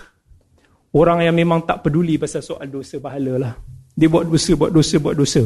[0.90, 3.54] orang yang memang tak peduli pasal soal dosa pahala lah
[4.00, 5.44] dia buat dosa buat dosa buat dosa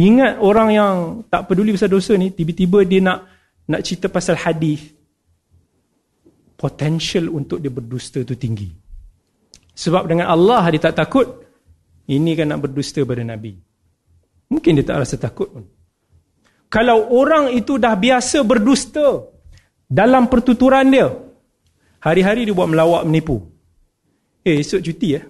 [0.00, 0.94] ingat orang yang
[1.28, 3.28] tak peduli pasal dosa ni tiba-tiba dia nak
[3.68, 4.94] nak cerita pasal hadis
[6.64, 8.72] potential untuk dia berdusta tu tinggi.
[9.74, 11.26] Sebab dengan Allah dia tak takut,
[12.08, 13.52] ini kan nak berdusta pada Nabi.
[14.48, 15.64] Mungkin dia tak rasa takut pun.
[16.70, 19.28] Kalau orang itu dah biasa berdusta
[19.86, 21.10] dalam pertuturan dia,
[22.00, 23.44] hari-hari dia buat melawak menipu.
[24.40, 25.22] Eh, esok cuti ya.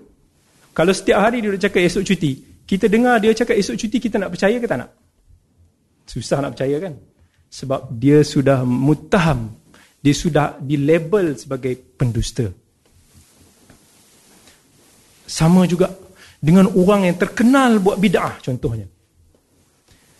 [0.74, 2.32] Kalau setiap hari dia cakap esok cuti,
[2.66, 4.90] kita dengar dia cakap esok cuti, kita nak percaya ke tak nak?
[6.04, 6.94] Susah nak percaya kan?
[7.48, 9.54] Sebab dia sudah mutaham
[10.04, 12.44] dia sudah dilabel sebagai pendusta.
[15.24, 15.88] Sama juga
[16.36, 18.84] dengan orang yang terkenal buat bid'ah contohnya.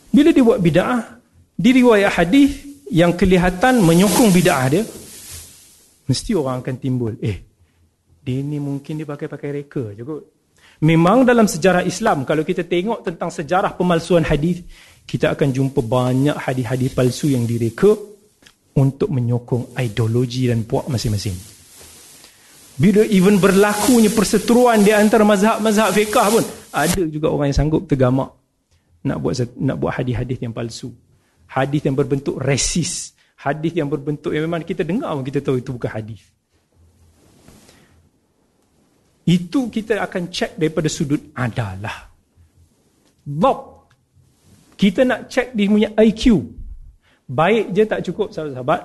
[0.09, 1.21] Bila dia buat bid'ah,
[1.53, 4.83] di riwayat hadis yang kelihatan menyokong bid'ah dia,
[6.09, 7.45] mesti orang akan timbul, eh,
[8.25, 10.25] dia ni mungkin dia pakai-pakai reka je kot.
[10.85, 14.61] Memang dalam sejarah Islam, kalau kita tengok tentang sejarah pemalsuan hadis,
[15.09, 17.97] kita akan jumpa banyak hadis-hadis palsu yang direka,
[18.75, 21.35] untuk menyokong ideologi dan puak masing-masing.
[22.75, 26.45] Bila even berlakunya perseteruan di antara mazhab-mazhab fiqah pun,
[26.75, 28.35] ada juga orang yang sanggup tergamak
[29.07, 30.91] nak buat nak buat hadis-hadis yang palsu.
[31.47, 33.15] Hadis yang berbentuk resis.
[33.39, 36.34] Hadis yang berbentuk yang memang kita dengar pun kita tahu itu bukan hadis.
[39.25, 42.13] Itu kita akan cek daripada sudut adalah.
[43.25, 43.89] Bob.
[44.77, 46.45] Kita nak check dia punya IQ.
[47.25, 48.81] Baik je tak cukup sahabat-sahabat.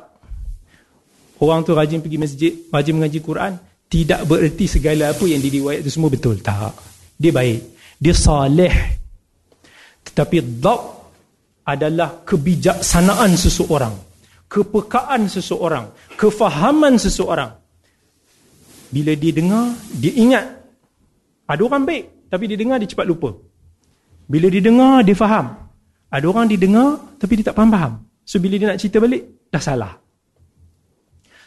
[1.39, 3.59] Orang tu rajin pergi masjid, rajin mengaji Quran.
[3.89, 6.39] Tidak bererti segala apa yang diriwayat itu semua betul.
[6.39, 6.77] Tak.
[7.19, 7.59] Dia baik.
[7.99, 8.75] Dia salih.
[10.07, 10.81] Tetapi Bob
[11.67, 13.95] adalah kebijaksanaan seseorang.
[14.47, 16.15] Kepekaan seseorang.
[16.15, 17.51] Kefahaman seseorang.
[18.89, 20.45] Bila dia dengar, dia ingat.
[21.45, 23.37] Ada orang baik, tapi dia dengar, dia cepat lupa.
[24.29, 25.69] Bila dia dengar, dia faham.
[26.09, 28.05] Ada orang dia dengar, tapi dia tak faham-faham.
[28.25, 29.93] So, bila dia nak cerita balik, dah salah.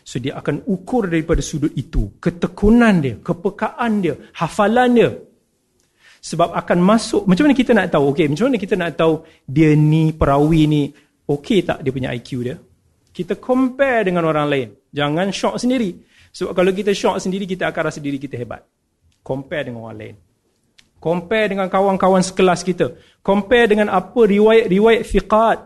[0.02, 2.18] So, dia akan ukur daripada sudut itu.
[2.18, 5.10] Ketekunan dia, kepekaan dia, hafalan dia.
[6.22, 8.14] Sebab akan masuk, macam mana kita nak tahu?
[8.14, 10.82] Okay, macam mana kita nak tahu dia ni, perawi ni,
[11.26, 12.56] okay tak dia punya IQ dia?
[13.10, 14.68] Kita compare dengan orang lain.
[14.94, 15.98] Jangan shock sendiri.
[16.32, 18.64] Sebab kalau kita shock sendiri, kita akan rasa diri kita hebat.
[19.20, 20.16] Compare dengan orang lain.
[20.96, 22.96] Compare dengan kawan-kawan sekelas kita.
[23.20, 25.58] Compare dengan apa riwayat-riwayat fiqat.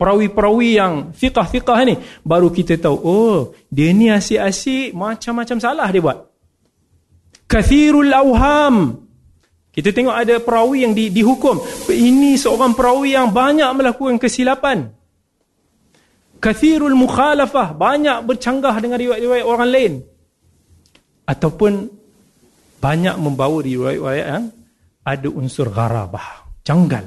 [0.00, 2.00] Perawi-perawi yang fiqah-fiqah ni.
[2.24, 6.18] Baru kita tahu, oh dia ni asyik-asyik macam-macam salah dia buat.
[7.44, 9.04] Kathirul awham.
[9.70, 11.58] Kita tengok ada perawi yang di, dihukum.
[11.90, 14.94] Ini seorang perawi yang banyak melakukan kesilapan.
[16.40, 17.76] Kathirul mukhalafah.
[17.76, 19.92] Banyak bercanggah dengan riwayat-riwayat orang lain.
[21.28, 21.72] Ataupun
[22.80, 24.46] banyak membawa riwayat-riwayat yang
[25.04, 27.04] ada unsur gharabah, janggal,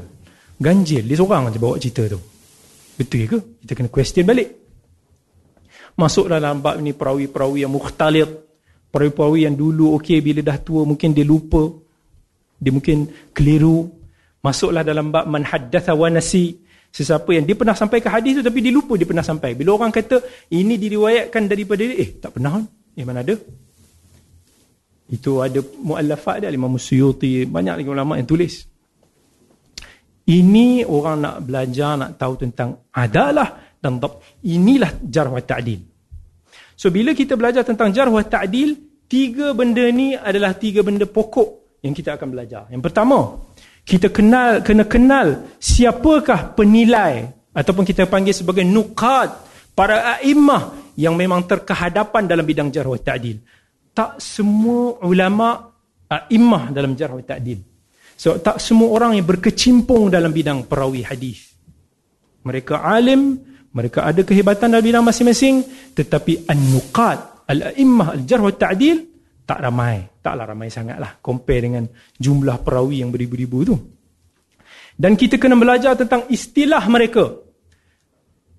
[0.62, 1.04] ganjil.
[1.04, 2.22] Dia seorang saja bawa cerita tu.
[2.94, 3.38] Betul ke?
[3.66, 4.50] Kita kena question balik.
[5.98, 8.30] Masuk dalam bab ni perawi-perawi yang mukhtalid.
[8.94, 11.70] Perawi-perawi yang dulu okey bila dah tua mungkin dia lupa.
[12.62, 13.90] Dia mungkin keliru.
[14.46, 16.63] Masuklah dalam bab man haddatha wa nasi.
[16.94, 19.58] Sesiapa yang dia pernah sampai ke hadis tu tapi dia lupa dia pernah sampai.
[19.58, 20.22] Bila orang kata
[20.54, 22.62] ini diriwayatkan daripada dia, eh tak pernah.
[22.94, 23.34] Eh mana ada?
[25.10, 28.70] Itu ada muallafat dia Imam Suyuti, banyak lagi ulama yang tulis.
[30.24, 34.22] Ini orang nak belajar, nak tahu tentang adalah dan tab.
[34.46, 35.82] Inilah jarh wa ta'dil.
[36.78, 38.78] So bila kita belajar tentang jarh wa ta'dil,
[39.10, 42.72] tiga benda ni adalah tiga benda pokok yang kita akan belajar.
[42.72, 43.36] Yang pertama,
[43.84, 45.28] kita kenal kena kenal
[45.60, 49.30] siapakah penilai ataupun kita panggil sebagai nuqad
[49.76, 53.44] para a'immah yang memang terkehadapan dalam bidang jarh ta'dil
[53.94, 55.74] tak semua ulama
[56.30, 57.60] imah dalam jarh ta'dil.
[58.14, 61.54] So tak semua orang yang berkecimpung dalam bidang perawi hadis.
[62.44, 63.40] Mereka alim,
[63.74, 65.64] mereka ada kehebatan dalam bidang masing-masing,
[65.96, 68.98] tetapi an-nuqat, al-a'immah al-jarh wa ta'dil
[69.48, 70.13] tak ramai.
[70.24, 71.84] Taklah ramai sangatlah compare dengan
[72.16, 73.76] jumlah perawi yang beribu-ribu tu.
[74.96, 77.44] Dan kita kena belajar tentang istilah mereka.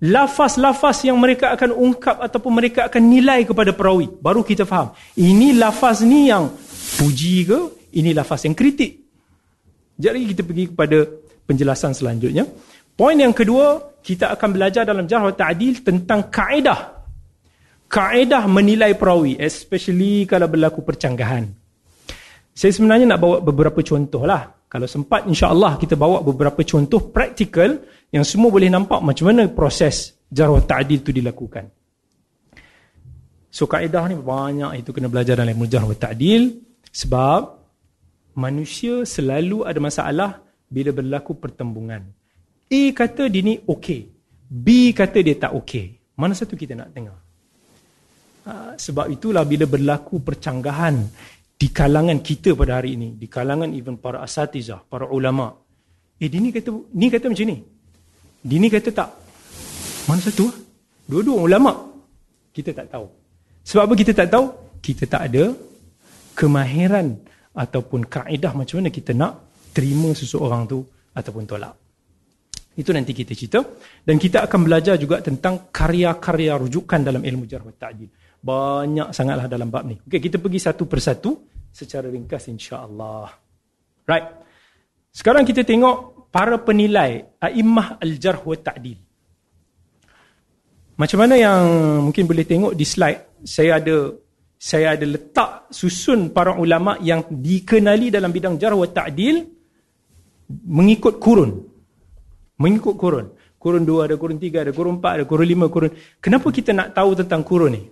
[0.05, 4.05] Lafaz-lafaz yang mereka akan ungkap ataupun mereka akan nilai kepada perawi.
[4.05, 6.53] Baru kita faham ini lafaz ni yang
[7.01, 7.59] puji ke
[7.97, 9.01] ini lafaz yang kritik.
[9.97, 11.01] Jadi kita pergi kepada
[11.49, 12.45] penjelasan selanjutnya.
[12.93, 16.94] Poin yang kedua kita akan belajar dalam jarh ta'dil tentang kaedah
[17.95, 21.47] kaedah menilai perawi especially kalau berlaku percanggahan
[22.51, 27.79] saya sebenarnya nak bawa beberapa contoh lah kalau sempat insya-Allah kita bawa beberapa contoh praktikal
[28.11, 31.71] yang semua boleh nampak macam mana proses jarh ta'dil itu dilakukan.
[33.51, 36.59] So kaedah ni banyak itu kena belajar dalam ilmu jarh ta'dil
[36.91, 37.55] sebab
[38.35, 40.31] manusia selalu ada masalah
[40.67, 42.03] bila berlaku pertembungan.
[42.67, 44.11] A kata dia ni okey.
[44.51, 46.19] B kata dia tak okey.
[46.19, 47.24] Mana satu kita nak dengar?
[48.77, 51.01] Sebab itulah bila berlaku percanggahan
[51.55, 55.49] di kalangan kita pada hari ini, di kalangan even para asatizah, para ulama.
[56.21, 57.57] Eh, dia ni kata, ni kata macam ni.
[58.45, 59.09] Dini kata tak.
[60.05, 60.45] Mana satu?
[61.09, 61.73] Dua-dua ulama.
[62.53, 63.09] Kita tak tahu.
[63.65, 64.45] Sebab apa kita tak tahu?
[64.77, 65.49] Kita tak ada
[66.37, 67.17] kemahiran
[67.57, 69.33] ataupun kaedah macam mana kita nak
[69.73, 70.85] terima seseorang tu
[71.17, 71.73] ataupun tolak.
[72.77, 73.63] Itu nanti kita cerita.
[74.05, 78.11] Dan kita akan belajar juga tentang karya-karya rujukan dalam ilmu jarh ta'jil.
[78.45, 79.97] Banyak sangatlah dalam bab ni.
[79.97, 83.33] Okey, kita pergi satu persatu secara ringkas insya-Allah.
[84.05, 84.27] Right.
[85.09, 88.99] Sekarang kita tengok para penilai a'immah al-jarh wa ta'dil.
[90.95, 91.59] Macam mana yang
[92.05, 94.13] mungkin boleh tengok di slide, saya ada
[94.55, 99.41] saya ada letak susun para ulama yang dikenali dalam bidang jarh wa ta'dil
[100.69, 101.51] mengikut kurun.
[102.61, 103.33] Mengikut kurun.
[103.57, 105.91] Kurun 2 ada, kurun 3 ada, kurun 4 ada, kurun 5, kurun.
[106.21, 107.83] Kenapa kita nak tahu tentang kurun ni?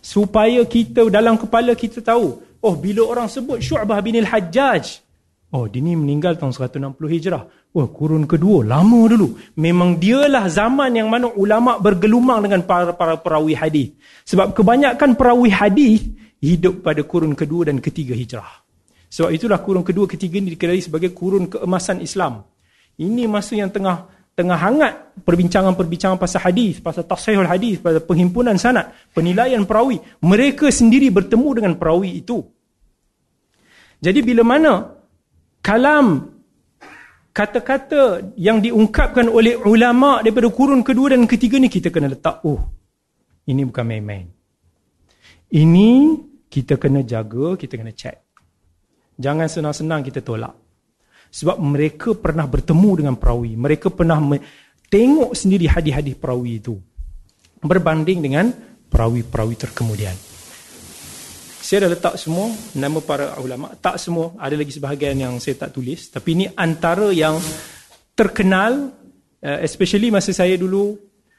[0.00, 5.04] Supaya kita dalam kepala kita tahu, oh bila orang sebut Syu'bah bin al-Hajjaj,
[5.50, 7.42] Oh, dia ni meninggal tahun 160 Hijrah.
[7.74, 9.34] Oh, kurun kedua, lama dulu.
[9.58, 13.90] Memang dialah zaman yang mana ulama bergelumang dengan para para perawi hadis.
[14.30, 16.06] Sebab kebanyakan perawi hadis
[16.38, 18.62] hidup pada kurun kedua dan ketiga Hijrah.
[19.10, 22.46] Sebab itulah kurun kedua ketiga ini dikenali sebagai kurun keemasan Islam.
[22.94, 28.94] Ini masa yang tengah tengah hangat perbincangan-perbincangan pasal hadis, pasal tasahihul hadis, pasal penghimpunan sanad,
[29.12, 30.00] penilaian perawi.
[30.22, 32.40] Mereka sendiri bertemu dengan perawi itu.
[34.00, 34.72] Jadi bila mana
[35.60, 36.24] kalam
[37.36, 42.80] kata-kata yang diungkapkan oleh ulama daripada kurun kedua dan ketiga ni kita kena letak oh
[43.50, 44.26] ini bukan main-main.
[45.50, 45.90] Ini
[46.46, 48.22] kita kena jaga, kita kena check.
[49.18, 50.54] Jangan senang-senang kita tolak.
[51.30, 53.54] Sebab mereka pernah bertemu dengan perawi.
[53.54, 54.18] Mereka pernah
[54.90, 56.74] tengok sendiri hadis-hadis perawi itu.
[57.62, 58.50] Berbanding dengan
[58.90, 60.16] perawi-perawi terkemudian.
[61.60, 63.70] Saya dah letak semua nama para ulama.
[63.78, 64.34] Tak semua.
[64.42, 66.10] Ada lagi sebahagian yang saya tak tulis.
[66.10, 67.38] Tapi ini antara yang
[68.18, 68.98] terkenal.
[69.40, 70.98] Uh, especially masa saya dulu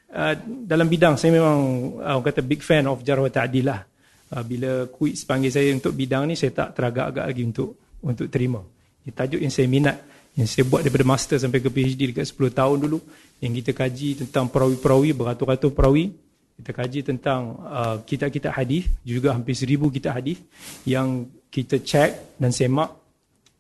[0.10, 0.34] uh,
[0.66, 1.20] dalam bidang.
[1.20, 1.60] Saya memang
[2.02, 3.84] uh, kata big fan of Jarwah Ta'adil lah.
[4.32, 8.58] Uh, bila quiz panggil saya untuk bidang ni, saya tak teragak-agak lagi untuk untuk terima.
[9.06, 9.98] Ini tajuk yang saya minat.
[10.32, 13.00] Yang saya buat daripada master sampai ke PhD dekat 10 tahun dulu.
[13.44, 16.14] Yang kita kaji tentang perawi-perawi, beratur-ratur perawi.
[16.62, 20.38] Kita kaji tentang uh, kitab-kitab hadis juga hampir seribu kitab hadis
[20.86, 22.94] yang kita cek dan semak.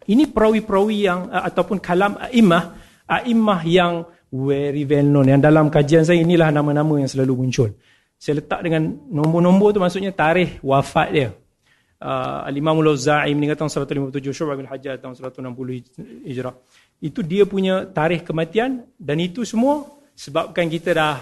[0.06, 2.78] Ini perawi-perawi yang uh, ataupun kalam a'immah,
[3.10, 5.28] a'immah yang very well known.
[5.34, 7.74] Yang dalam kajian saya inilah nama-nama yang selalu muncul.
[8.22, 11.30] Saya letak dengan nombor-nombor tu maksudnya tarikh wafat dia.
[12.02, 16.58] Uh, Al-Imam Al-Za'i meninggal tahun 157, Syu'ab bin Hajjah tahun 160 Hijrah.
[16.98, 19.86] Itu dia punya tarikh kematian dan itu semua
[20.18, 21.22] sebabkan kita dah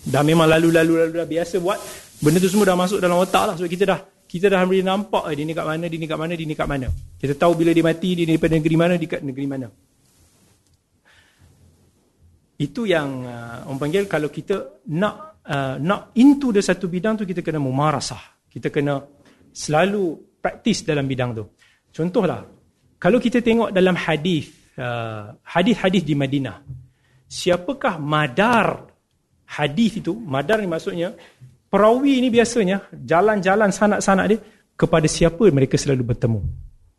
[0.00, 1.76] Dah memang lalu-lalu-lalu dah biasa buat.
[2.24, 3.54] Benda tu semua dah masuk dalam otak lah.
[3.60, 6.18] Sebab kita dah kita dah boleh nampak eh, dia ni kat mana, dia ni kat
[6.18, 6.88] mana, dia ni kat mana.
[7.18, 9.66] Kita tahu bila dia mati, dia daripada negeri mana, dia kat negeri mana.
[12.60, 17.26] Itu yang uh, orang panggil kalau kita nak uh, nak into the satu bidang tu,
[17.26, 18.46] kita kena memarasah.
[18.46, 19.02] Kita kena
[19.52, 21.44] selalu praktis dalam bidang tu.
[21.90, 22.46] Contohlah,
[22.96, 26.62] kalau kita tengok dalam hadis uh, hadis-hadis di Madinah,
[27.26, 28.90] siapakah madar
[29.46, 31.12] hadis itu, madar ni maksudnya,
[31.66, 34.38] perawi ini biasanya jalan-jalan sanak-sanak dia
[34.78, 36.40] kepada siapa mereka selalu bertemu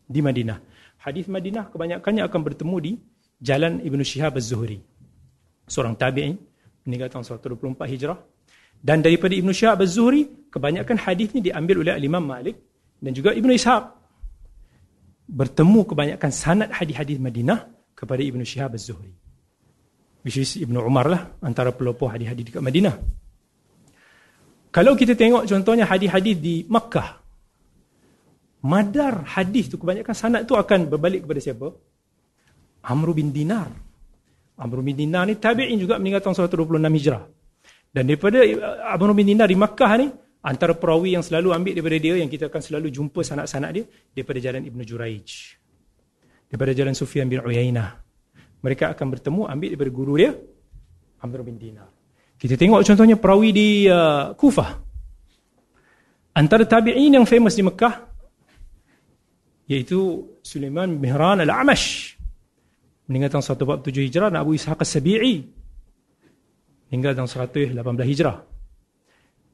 [0.05, 0.59] di Madinah.
[1.01, 2.93] Hadis Madinah kebanyakannya akan bertemu di
[3.41, 4.77] Jalan Ibnu Syihab Az-Zuhri.
[5.65, 6.37] Seorang tabi'in
[6.85, 8.21] meninggal tahun 124 Hijrah.
[8.81, 12.57] Dan daripada Ibnu Syihab Az-Zuhri, kebanyakan hadis ini diambil oleh Imam Malik
[12.97, 13.83] dan juga Ibnu Ishaq.
[15.31, 19.21] Bertemu kebanyakan sanad hadis-hadis Madinah kepada Ibnu Syihab Az-Zuhri
[20.21, 22.95] which is Ibn Umar lah antara pelopor hadis-hadis dekat Madinah.
[24.71, 27.19] Kalau kita tengok contohnya hadis-hadis di Makkah,
[28.63, 31.67] madar hadis tu kebanyakan sanad tu akan berbalik kepada siapa?
[32.87, 33.67] Amr bin Dinar.
[34.61, 37.23] Amr bin Dinar ni tabi'in juga meninggal tahun 126 Hijrah.
[37.91, 38.39] Dan daripada
[38.95, 40.07] Amr bin Dinar di Makkah ni,
[40.41, 44.39] antara perawi yang selalu ambil daripada dia, yang kita akan selalu jumpa sanad-sanad dia, daripada
[44.39, 45.59] jalan Ibn Juraij.
[46.47, 48.11] Daripada jalan Sufyan bin Uyainah
[48.61, 50.31] mereka akan bertemu ambil daripada guru dia
[51.21, 51.89] Amr bin Dinar.
[52.37, 54.69] Kita tengok contohnya perawi di uh, Kufah.
[56.33, 58.09] Antara tabi'in yang famous di Mekah
[59.69, 62.17] iaitu Sulaiman Mihran al-Amash.
[63.05, 63.45] Meninggal tahun
[63.85, 65.60] 147 Hijrah Abu Ishaq as-Sabi'i.
[66.91, 67.79] Meninggal tahun 118
[68.11, 68.37] Hijrah.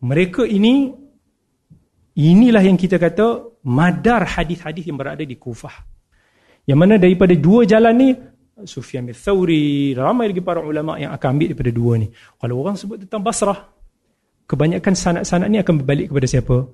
[0.02, 0.89] Mereka ini
[2.17, 5.86] inilah yang kita kata madar hadis-hadis yang berada di Kufah.
[6.65, 8.10] Yang mana daripada dua jalan ni
[8.65, 12.10] Sufyan bin Thawri, ramai lagi para ulama yang akan ambil daripada dua ni.
[12.10, 13.69] Kalau orang sebut tentang Basrah,
[14.50, 16.65] kebanyakan sanad-sanad ni akan berbalik kepada siapa?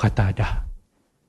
[0.00, 0.64] Qatadah.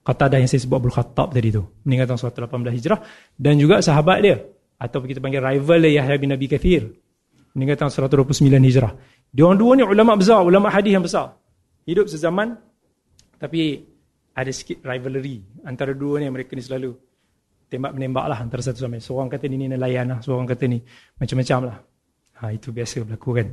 [0.00, 1.60] Qatadah yang saya sebut Abdul Khattab tadi tu.
[1.84, 2.98] Meninggal tahun 118 Hijrah.
[3.36, 4.40] Dan juga sahabat dia.
[4.80, 6.88] Atau kita panggil rival dia Yahya bin Nabi Kathir.
[7.54, 8.92] Meninggal tahun 129 Hijrah.
[9.30, 11.34] Dia orang dua ni ulama besar, ulama hadis yang besar.
[11.86, 12.58] Hidup sezaman.
[13.40, 13.82] Tapi
[14.36, 16.94] ada sikit rivalry antara dua ni mereka ni selalu
[17.70, 19.04] tembak menembak lah antara satu sama lain.
[19.04, 20.78] Seorang kata ni ni nelayan lah, seorang kata ni
[21.18, 21.78] macam-macam lah.
[22.40, 23.48] Ha, itu biasa berlaku kan.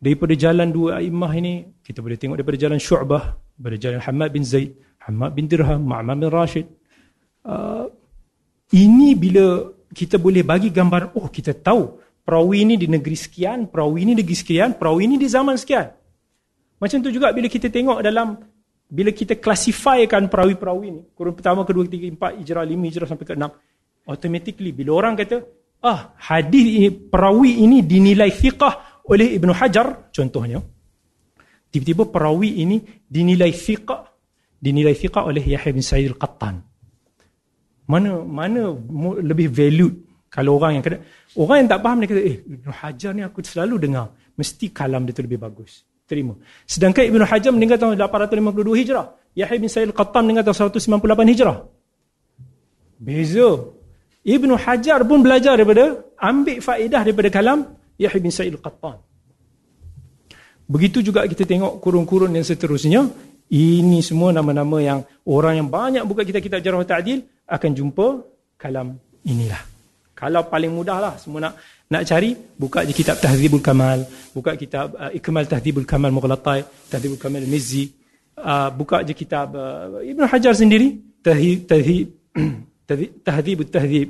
[0.00, 4.44] Daripada jalan dua imah ini, kita boleh tengok daripada jalan Syu'bah, daripada jalan Hamad bin
[4.46, 4.72] Zaid,
[5.04, 6.66] Hamad bin Dirham, Ma'amad bin Rashid.
[7.44, 7.88] Uh,
[8.72, 12.00] ini bila kita boleh bagi gambar, oh kita tahu
[12.30, 15.90] perawi ini di negeri sekian, perawi ini di negeri sekian, perawi ini di zaman sekian.
[16.78, 18.38] Macam tu juga bila kita tengok dalam
[18.86, 23.34] bila kita klasifikasikan perawi-perawi ni, kurun pertama, kedua, ketiga, empat, hijrah, lima, hijrah sampai ke
[23.34, 23.50] enam,
[24.06, 25.42] automatically bila orang kata,
[25.82, 30.62] ah hadis ini, perawi ini dinilai fiqah oleh Ibn Hajar, contohnya,
[31.74, 32.78] tiba-tiba perawi ini
[33.10, 34.06] dinilai fiqah,
[34.62, 36.62] dinilai fiqah oleh Yahya bin Sa'id al-Qattan.
[37.90, 38.70] Mana mana
[39.18, 40.98] lebih valued kalau orang yang kata,
[41.34, 44.06] orang yang tak faham dia kata, eh Ibn Hajar ni aku selalu dengar,
[44.38, 46.38] mesti kalam dia tu lebih bagus terima.
[46.66, 49.06] Sedangkan Ibn Hajar meninggal tahun 852 Hijrah.
[49.34, 51.56] Yahya bin Sa'id al-Qattan meninggal tahun 198 Hijrah.
[53.00, 53.50] Beza.
[54.20, 57.58] Ibnu Hajar pun belajar daripada ambil faedah daripada kalam
[57.96, 59.00] Yahya bin Sa'id Al-Qattan.
[60.68, 63.08] Begitu juga kita tengok kurun-kurun yang seterusnya,
[63.50, 68.06] ini semua nama-nama yang orang yang banyak buka kitab-kitab jarah ta'dil akan jumpa
[68.60, 69.69] kalam inilah.
[70.20, 71.56] Kalau paling mudah lah semua nak
[71.88, 74.04] nak cari, buka je kitab Tahzibul Kamal,
[74.36, 76.60] buka kitab uh, Ikmal Tahzibul Kamal Mughlatai,
[76.92, 77.88] Tahzibul Kamal Mizzi,
[78.36, 81.64] uh, buka je kitab uh, Ibn Hajar sendiri, Tahzib
[83.24, 84.08] Tahzibul Tahzib.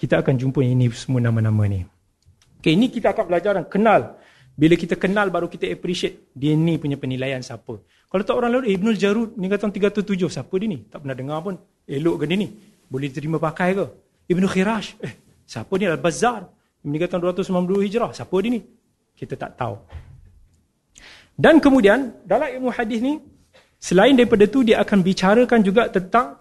[0.00, 1.86] Kita akan jumpa ini semua nama-nama ni.
[2.58, 4.18] Okay, ini kita akan belajar dan kenal
[4.52, 7.80] bila kita kenal baru kita appreciate dia ni punya penilaian siapa.
[8.12, 10.84] Kalau tak orang lain, eh, Ibnul Jarud ni kata 307, siapa dia ni?
[10.84, 11.56] Tak pernah dengar pun.
[11.88, 12.48] Elok ke dia ni?
[12.84, 13.86] Boleh diterima pakai ke?
[14.28, 15.12] Ibnu Khirash, eh,
[15.52, 15.84] siapa ni?
[15.84, 16.48] Al-Bazzar.
[16.82, 18.10] Meninggal tahun 292 Hijrah.
[18.16, 18.60] Siapa dia ni?
[19.12, 19.76] Kita tak tahu.
[21.36, 23.20] Dan kemudian, dalam ilmu hadis ni,
[23.76, 26.40] selain daripada tu, dia akan bicarakan juga tentang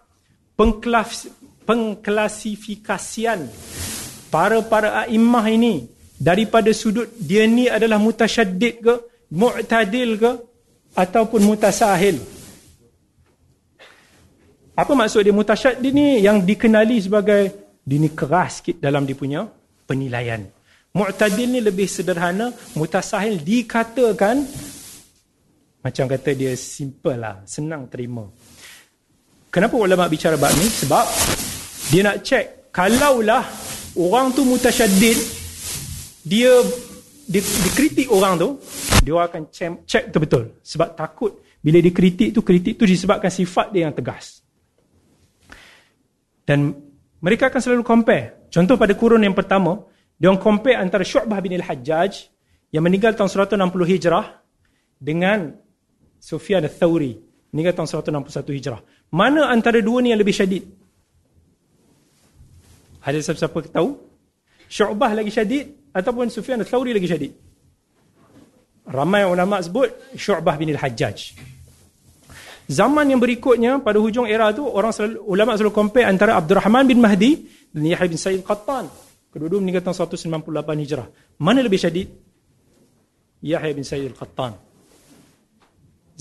[0.56, 1.28] pengklas,
[1.68, 3.52] pengklasifikasian
[4.32, 8.94] para-para a'imah ini daripada sudut dia ni adalah mutasyaddid ke
[9.34, 10.32] mu'tadil ke
[10.96, 12.22] ataupun mutasahil
[14.72, 19.46] apa maksud dia mutasyaddid ni yang dikenali sebagai dia ni keras sikit dalam dia punya
[19.90, 20.46] penilaian.
[20.92, 24.44] Mu'tadil ni lebih sederhana mutasahil dikatakan
[25.82, 28.28] macam kata dia simple lah senang terima.
[29.50, 30.68] Kenapa ulama bicara bab ni?
[30.68, 31.06] Sebab
[31.92, 33.44] dia nak check kalaulah
[34.00, 35.18] orang tu mutasyaddid
[36.24, 36.54] dia
[37.28, 38.50] dikritik orang tu
[39.02, 39.48] dia akan
[39.88, 40.60] check betul-betul.
[40.62, 44.44] Sebab takut bila dikritik tu kritik tu disebabkan sifat dia yang tegas.
[46.44, 46.91] Dan
[47.22, 49.86] mereka akan selalu compare contoh pada kurun yang pertama
[50.22, 52.14] dia compare antara Syu'bah bin Al-Hajjaj
[52.70, 53.58] yang meninggal tahun 160
[53.90, 54.26] Hijrah
[55.02, 55.58] dengan
[56.22, 57.18] Sufyan Al-Thawri
[57.54, 57.90] meninggal tahun
[58.22, 58.82] 161 Hijrah
[59.14, 60.66] mana antara dua ni yang lebih syadid
[63.02, 64.12] ada siapa-siapa tahu
[64.72, 67.36] Syu'bah lagi syadid ataupun Sufyan al-Thawri lagi syadid.
[68.88, 71.36] Ramai ulama sebut Syu'bah bin al-Hajjaj.
[72.68, 77.00] Zaman yang berikutnya pada hujung era tu orang selalu, ulama selalu compare antara Abdul bin
[77.02, 77.32] Mahdi
[77.74, 78.88] dan Yahya bin Sa'id Qattan.
[79.32, 81.08] Kedua-dua meninggal tahun 198 Hijrah.
[81.40, 82.12] Mana lebih syadid?
[83.42, 84.56] Yahya bin Sa'id Qattan.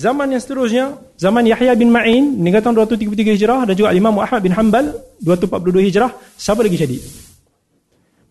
[0.01, 4.41] Zaman yang seterusnya, zaman Yahya bin Ma'in meninggal tahun 233 Hijrah dan juga Imam Ahmad
[4.41, 6.11] bin Hanbal 242 Hijrah.
[6.41, 7.03] Siapa lagi syadid?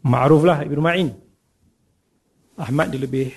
[0.01, 1.13] Ma'ruf lah Ibn Ma'in.
[2.59, 3.31] Ahmad dia lebih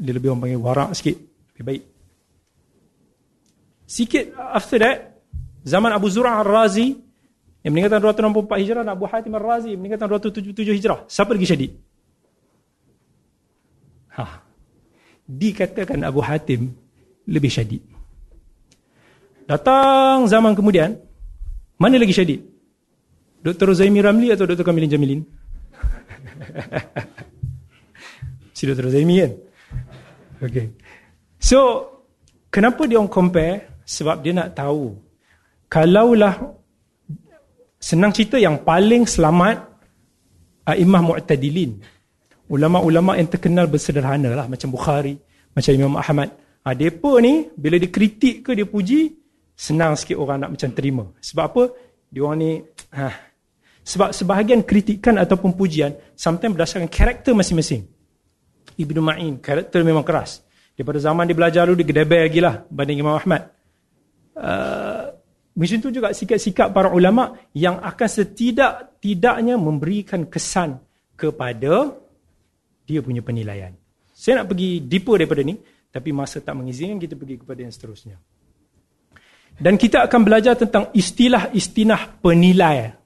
[0.00, 1.16] dia lebih orang panggil warak sikit
[1.56, 1.82] lebih baik
[3.90, 5.18] sikit after that
[5.66, 6.94] zaman Abu Zur'ah Al-Razi
[7.66, 11.74] yang meninggal tahun 264 Hijrah Abu Hatim Al-Razi meninggal tahun 277 Hijrah siapa lagi syadid
[14.14, 14.46] ha.
[15.26, 16.70] dikatakan Abu Hatim
[17.26, 17.82] lebih syadid
[19.50, 20.94] datang zaman kemudian
[21.74, 22.46] mana lagi syadid
[23.42, 23.74] Dr.
[23.74, 24.62] Zaimi Ramli atau Dr.
[24.62, 25.22] Kamilin Jamilin
[28.60, 28.92] Si Dr.
[28.92, 29.32] Zaimi kan?
[30.44, 30.68] Okay.
[31.40, 31.88] So,
[32.52, 33.69] kenapa dia orang compare?
[33.90, 34.94] Sebab dia nak tahu.
[35.66, 36.38] Kalaulah
[37.74, 39.66] senang cerita yang paling selamat
[40.70, 41.82] Aimah Mu'tadilin.
[42.46, 44.46] Ulama-ulama yang terkenal bersederhana lah.
[44.46, 45.18] Macam Bukhari,
[45.50, 46.30] macam Imam Ahmad.
[46.62, 49.10] Ha, mereka ni, bila dikritik ke dia puji,
[49.58, 51.04] senang sikit orang nak macam terima.
[51.18, 51.62] Sebab apa?
[52.10, 52.50] Dia orang ni,
[52.94, 53.10] ha,
[53.82, 57.90] sebab sebahagian kritikan ataupun pujian, sometimes berdasarkan karakter masing-masing.
[58.78, 60.40] Ibnu Ma'in karakter memang keras
[60.78, 63.59] daripada zaman dia belajar dulu dia gedebel lagi lah banding Imam Ahmad
[64.40, 65.12] uh,
[65.54, 70.80] macam tu juga sikap-sikap para ulama yang akan setidak-tidaknya memberikan kesan
[71.20, 71.92] kepada
[72.88, 73.76] dia punya penilaian.
[74.16, 75.60] Saya nak pergi deeper daripada ni
[75.90, 78.16] tapi masa tak mengizinkan kita pergi kepada yang seterusnya.
[79.60, 82.96] Dan kita akan belajar tentang istilah-istilah penilai.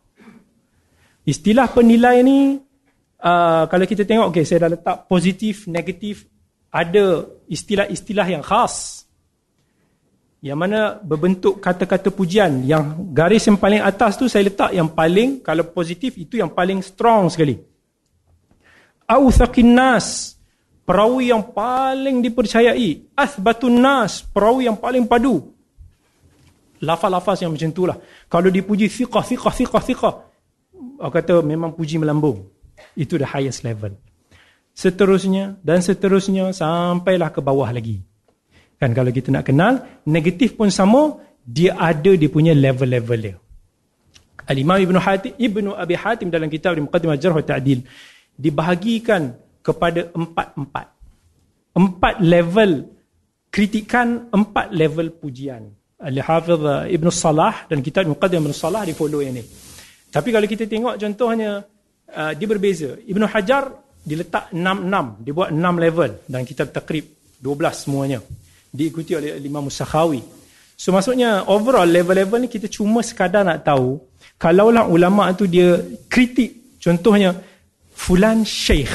[1.25, 2.61] Istilah penilai ni
[3.25, 6.29] uh, kalau kita tengok, okay, saya dah letak positif, negatif,
[6.69, 9.04] ada istilah-istilah yang khas.
[10.45, 12.69] Yang mana berbentuk kata-kata pujian.
[12.69, 16.85] Yang garis yang paling atas tu saya letak yang paling, kalau positif itu yang paling
[16.85, 17.57] strong sekali.
[19.09, 20.37] Awthaqin nas,
[20.85, 23.17] perawi yang paling dipercayai.
[23.17, 25.49] Athbatun nas, perawi yang paling padu.
[26.85, 27.97] Lafaz-lafaz yang macam itulah.
[28.29, 30.15] Kalau dipuji thiqah, thiqah, thiqah, thiqah.
[31.01, 32.45] Aku kata memang puji melambung.
[32.93, 33.97] Itu the highest level.
[34.77, 38.05] Seterusnya dan seterusnya sampailah ke bawah lagi.
[38.85, 43.41] Kan kalau kita nak kenal, negatif pun sama, dia ada dia punya level-level dia.
[44.45, 47.81] Al-Imam Ibn, Hatim, Ibn Abi Hatim dalam kitab Muqaddimah Jarh Ta'dil
[48.37, 49.33] dibahagikan
[49.65, 50.87] kepada empat-empat.
[51.73, 52.93] Empat level
[53.49, 55.65] kritikan, empat level pujian.
[56.05, 59.45] Al-Hafidh Ibn Salah dan kitab Muqaddimah Ibn Salah di follow yang ni.
[60.13, 61.65] Tapi kalau kita tengok contohnya
[62.13, 63.01] uh, dia berbeza.
[63.01, 63.73] Ibnu Hajar
[64.05, 65.25] diletak 6-6.
[65.25, 67.09] Dia buat 6 level dan kitab takrib
[67.41, 67.49] 12
[67.89, 68.21] semuanya.
[68.75, 70.19] Diikuti oleh Imam Musakhawi.
[70.75, 74.03] So maksudnya overall level-level ni kita cuma sekadar nak tahu
[74.35, 75.79] kalaulah ulama tu dia
[76.11, 77.39] kritik contohnya
[77.95, 78.93] fulan syekh.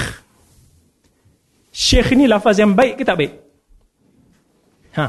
[1.72, 3.34] Syekh ni lafaz yang baik ke tak baik?
[5.00, 5.06] Ha.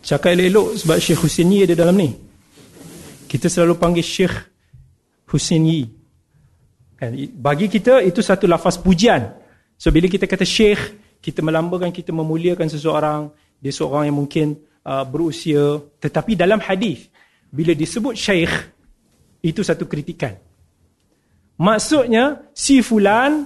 [0.00, 2.08] Cakap elok-elok sebab Syekh Husaini ada dalam ni.
[3.28, 4.32] Kita selalu panggil Syekh
[5.28, 5.84] Husaini.
[6.96, 7.12] Kan?
[7.36, 9.36] Bagi kita itu satu lafaz pujian.
[9.76, 10.80] So bila kita kata Syekh,
[11.20, 13.28] kita melambakan, kita memuliakan seseorang.
[13.60, 14.56] Dia seorang yang mungkin
[14.88, 17.12] uh, berusia tetapi dalam hadis
[17.52, 18.52] bila disebut syekh
[19.44, 20.36] itu satu kritikan.
[21.60, 23.44] Maksudnya si fulan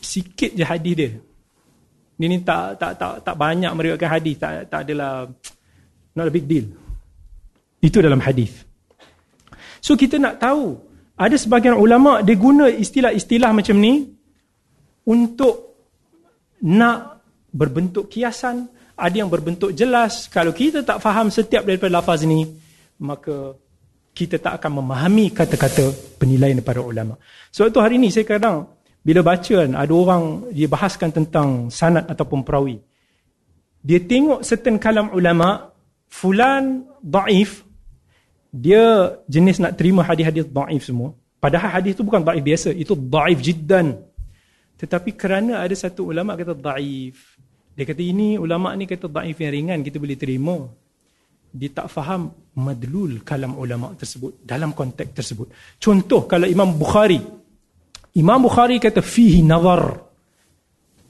[0.00, 1.10] sikit je hadis dia.
[2.16, 4.40] Dia ni tak tak tak tak banyak meriwayatkan hadis.
[4.40, 5.28] Tak tak adalah
[6.16, 6.68] not a big deal.
[7.84, 8.64] Itu dalam hadis.
[9.84, 10.80] So kita nak tahu
[11.16, 14.16] ada sebagian ulama dia guna istilah-istilah macam ni
[15.04, 15.69] untuk
[16.62, 18.68] nak berbentuk kiasan
[19.00, 20.28] ada yang berbentuk jelas.
[20.28, 22.44] Kalau kita tak faham setiap daripada lafaz ini,
[23.00, 23.56] maka
[24.12, 27.16] kita tak akan memahami kata-kata penilaian daripada ulama.
[27.48, 28.68] Sebab itu hari ini saya kadang
[29.00, 32.84] bila baca kan, ada orang dia bahaskan tentang sanad ataupun perawi.
[33.80, 35.72] Dia tengok certain kalam ulama,
[36.12, 37.64] fulan da'if,
[38.52, 41.16] dia jenis nak terima hadis-hadis da'if semua.
[41.40, 44.04] Padahal hadis itu bukan da'if biasa, itu da'if jiddan.
[44.80, 47.40] Tetapi kerana ada satu ulama kata da'if,
[47.80, 50.56] dia kata ini ulama ni kata daif yang ringan kita boleh terima.
[51.50, 52.28] Dia tak faham
[52.60, 55.48] madlul kalam ulama tersebut dalam konteks tersebut.
[55.80, 57.18] Contoh kalau Imam Bukhari.
[58.20, 59.96] Imam Bukhari kata fihi nazar.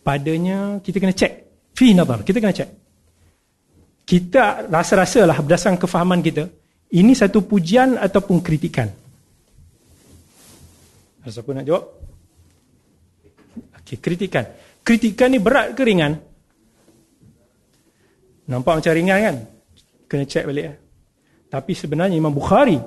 [0.01, 1.33] Padanya kita kena cek.
[1.77, 2.25] Fihi nazar.
[2.25, 2.71] Kita kena cek.
[4.07, 6.47] Kita rasa-rasalah berdasarkan kefahaman kita.
[6.95, 8.89] Ini satu pujian ataupun kritikan.
[11.27, 12.00] Siapa nak jawab?
[13.91, 14.47] Okey, kritikan.
[14.87, 16.15] Kritikan ni berat ke ringan?
[18.47, 19.37] Nampak macam ringan kan?
[20.07, 20.75] Kena check balik ya.
[21.51, 22.79] Tapi sebenarnya Imam Bukhari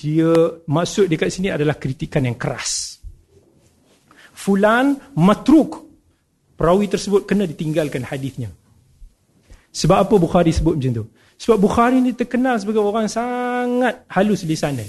[0.00, 0.32] dia
[0.64, 3.04] maksud dekat sini adalah kritikan yang keras.
[4.32, 5.84] Fulan matruk.
[6.56, 8.48] Perawi tersebut kena ditinggalkan hadisnya.
[9.76, 11.04] Sebab apa Bukhari sebut macam tu?
[11.36, 14.84] Sebab Bukhari ni terkenal sebagai orang sangat halus di sana.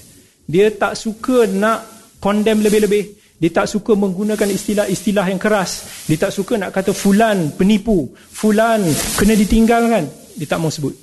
[0.47, 1.83] Dia tak suka nak
[2.23, 3.22] condemn lebih-lebih.
[3.41, 6.05] Dia tak suka menggunakan istilah-istilah yang keras.
[6.07, 8.13] Dia tak suka nak kata fulan penipu.
[8.15, 8.85] Fulan
[9.19, 10.07] kena ditinggalkan.
[10.37, 10.93] Dia tak mau sebut.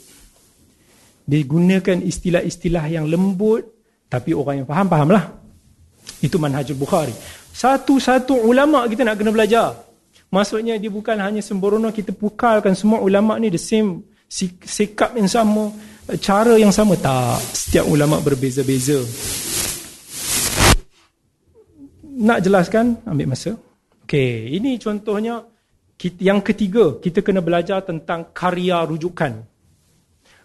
[1.27, 3.67] Dia gunakan istilah-istilah yang lembut.
[4.11, 5.25] Tapi orang yang faham, fahamlah.
[6.25, 7.15] Itu manhajul Bukhari.
[7.51, 9.77] Satu-satu ulama' kita nak kena belajar.
[10.31, 14.07] Maksudnya dia bukan hanya sembrono kita pukalkan semua ulama' ni the same
[14.63, 15.75] sikap yang sama,
[16.23, 16.95] cara yang sama.
[16.95, 17.43] Tak.
[17.53, 19.03] Setiap ulama' berbeza-beza
[22.21, 23.57] nak jelaskan ambil masa.
[24.05, 25.49] Okey, ini contohnya
[26.21, 29.45] yang ketiga, kita kena belajar tentang karya rujukan.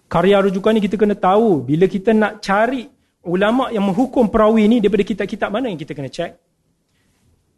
[0.05, 2.87] Karya rujukan ni kita kena tahu bila kita nak cari
[3.25, 6.31] ulama yang menghukum perawi ni daripada kitab-kitab mana yang kita kena cek.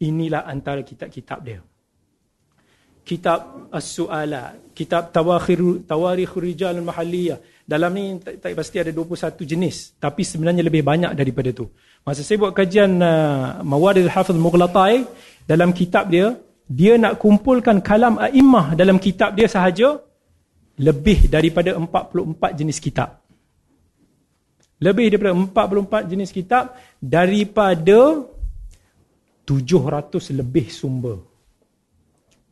[0.06, 1.60] Inilah antara kitab-kitab dia.
[3.02, 7.40] Kitab As-Su'alat, kitab Tawarikh Rijal Mahalliyah.
[7.66, 11.68] Dalam ni tak, tak pasti ada 21 jenis, tapi sebenarnya lebih banyak daripada tu.
[12.08, 15.04] Masa saya buat kajian uh, Mawadil Hafiz Mughlatai
[15.44, 20.00] dalam kitab dia, dia nak kumpulkan kalam a'immah dalam kitab dia sahaja
[20.80, 23.20] lebih daripada 44 jenis kitab.
[24.80, 28.24] Lebih daripada 44 jenis kitab daripada
[29.44, 31.20] 700 lebih sumber.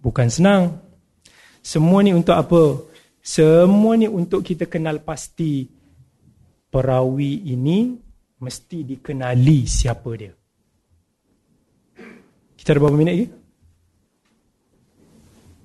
[0.04, 0.84] Bukan senang.
[1.64, 2.84] Semua ni untuk apa?
[3.24, 5.64] Semua ni untuk kita kenal pasti
[6.68, 8.04] perawi ini
[8.40, 10.34] mesti dikenali siapa dia.
[12.56, 13.28] Kita ada berapa minit lagi?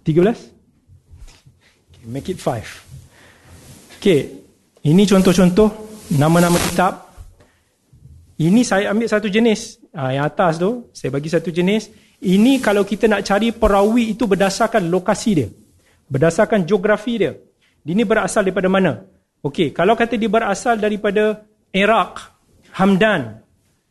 [0.05, 1.91] 13?
[1.91, 4.01] Okay, make it 5.
[4.01, 4.21] Okay,
[4.85, 5.68] ini contoh-contoh
[6.16, 7.12] nama-nama kitab.
[8.41, 9.77] Ini saya ambil satu jenis.
[9.93, 11.93] Ha, yang atas tu, saya bagi satu jenis.
[12.21, 15.49] Ini kalau kita nak cari perawi itu berdasarkan lokasi dia.
[16.09, 17.33] Berdasarkan geografi dia.
[17.85, 19.05] Ini berasal daripada mana?
[19.41, 22.39] Okey, kalau kata dia berasal daripada Iraq,
[22.77, 23.43] Hamdan.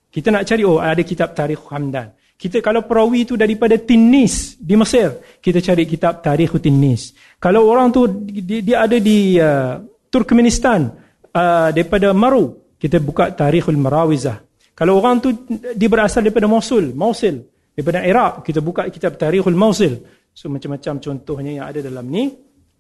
[0.10, 2.16] Kita nak cari, oh ada kitab Tarikh Hamdan.
[2.40, 7.12] Kita kalau perawi itu daripada Tinis di Mesir, kita cari kitab Tarikh Tinis.
[7.36, 10.88] Kalau orang tu dia, dia ada di uh, Turkmenistan
[11.36, 14.40] uh, daripada Maru, kita buka Tarikhul Marawizah.
[14.72, 17.44] Kalau orang tu dia berasal daripada Mosul, Mosul,
[17.76, 20.00] daripada Iraq, kita buka kitab Tarikhul Mosul.
[20.32, 22.32] So macam-macam contohnya yang ada dalam ni.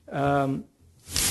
[0.07, 0.63] Um,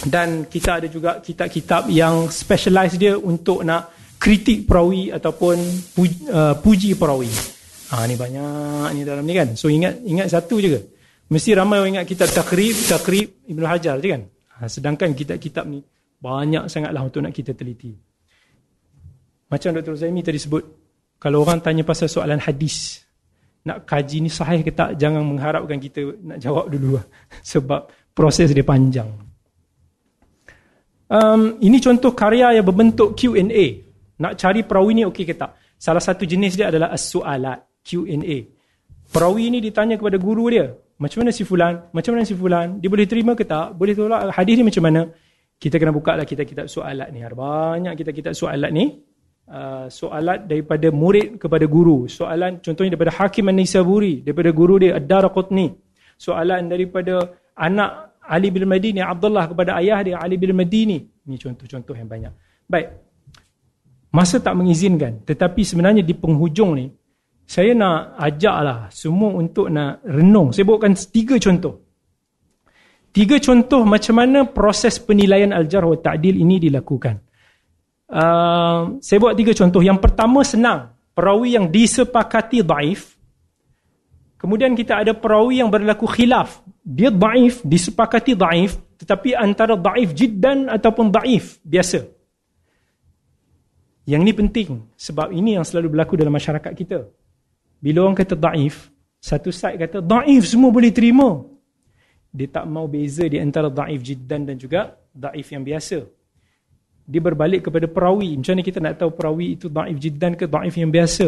[0.05, 3.98] dan kita ada juga kitab-kitab yang specialize dia untuk nak
[4.29, 5.57] kritik perawi ataupun
[5.97, 7.33] puji, uh, puji perawi.
[7.89, 9.57] Ha ni banyak ni dalam ni kan.
[9.57, 10.81] So ingat ingat satu je ke.
[11.33, 14.23] Mesti ramai orang ingat kitab takrib, takrib Ibn Hajar je kan.
[14.29, 15.81] Ha, sedangkan kitab-kitab ni
[16.21, 17.97] banyak sangatlah untuk nak kita teliti.
[19.49, 19.97] Macam Dr.
[19.97, 20.61] Zaimi tadi sebut,
[21.17, 23.01] kalau orang tanya pasal soalan hadis,
[23.65, 27.05] nak kaji ni sahih ke tak, jangan mengharapkan kita nak jawab dulu lah.
[27.57, 29.09] Sebab proses dia panjang.
[31.09, 33.88] Um, ini contoh karya yang berbentuk Q&A.
[34.19, 35.55] Nak cari perawi ni okey ke tak?
[35.79, 38.39] Salah satu jenis dia adalah as-su'alat, Q&A.
[39.15, 41.75] Perawi ni ditanya kepada guru dia, macam mana si fulan?
[41.95, 42.83] Macam mana si fulan?
[42.83, 43.79] Dia boleh terima ke tak?
[43.79, 45.03] Boleh tolak hadis ni macam mana?
[45.55, 47.23] Kita kena buka lah kitab-kitab soalat ni.
[47.23, 48.99] Banyak kitab-kitab soalat ni.
[49.49, 52.11] Uh, soalat daripada murid kepada guru.
[52.11, 54.27] Soalan contohnya daripada Hakim An-Nisaburi.
[54.27, 55.71] Daripada guru dia Ad-Dar Qutni.
[56.19, 60.99] Soalan daripada anak Ali bin Madini, Abdullah kepada ayah dia Ali bin Madini.
[60.99, 62.35] Ini contoh-contoh yang banyak.
[62.67, 63.08] Baik.
[64.09, 65.21] Masa tak mengizinkan.
[65.25, 66.89] Tetapi sebenarnya di penghujung ni,
[67.49, 70.53] saya nak ajaklah semua untuk nak renung.
[70.53, 71.81] Saya bawakan tiga contoh.
[73.09, 77.17] Tiga contoh macam mana proses penilaian al-jarh wa ta'dil ini dilakukan.
[78.09, 79.81] Uh, saya buat tiga contoh.
[79.81, 80.93] Yang pertama senang.
[81.17, 83.17] Perawi yang disepakati daif.
[84.39, 86.63] Kemudian kita ada perawi yang berlaku khilaf.
[86.85, 88.77] Dia daif, disepakati daif.
[89.01, 92.18] Tetapi antara daif jiddan ataupun daif biasa.
[94.09, 94.71] Yang ini penting.
[94.97, 97.05] Sebab ini yang selalu berlaku dalam masyarakat kita.
[97.77, 98.89] Bila orang kata daif,
[99.21, 101.45] satu side kata daif semua boleh terima.
[102.33, 106.09] Dia tak mau beza di antara daif jiddan dan juga daif yang biasa.
[107.05, 108.33] Dia berbalik kepada perawi.
[108.41, 111.27] Macam mana kita nak tahu perawi itu daif jiddan ke daif yang biasa?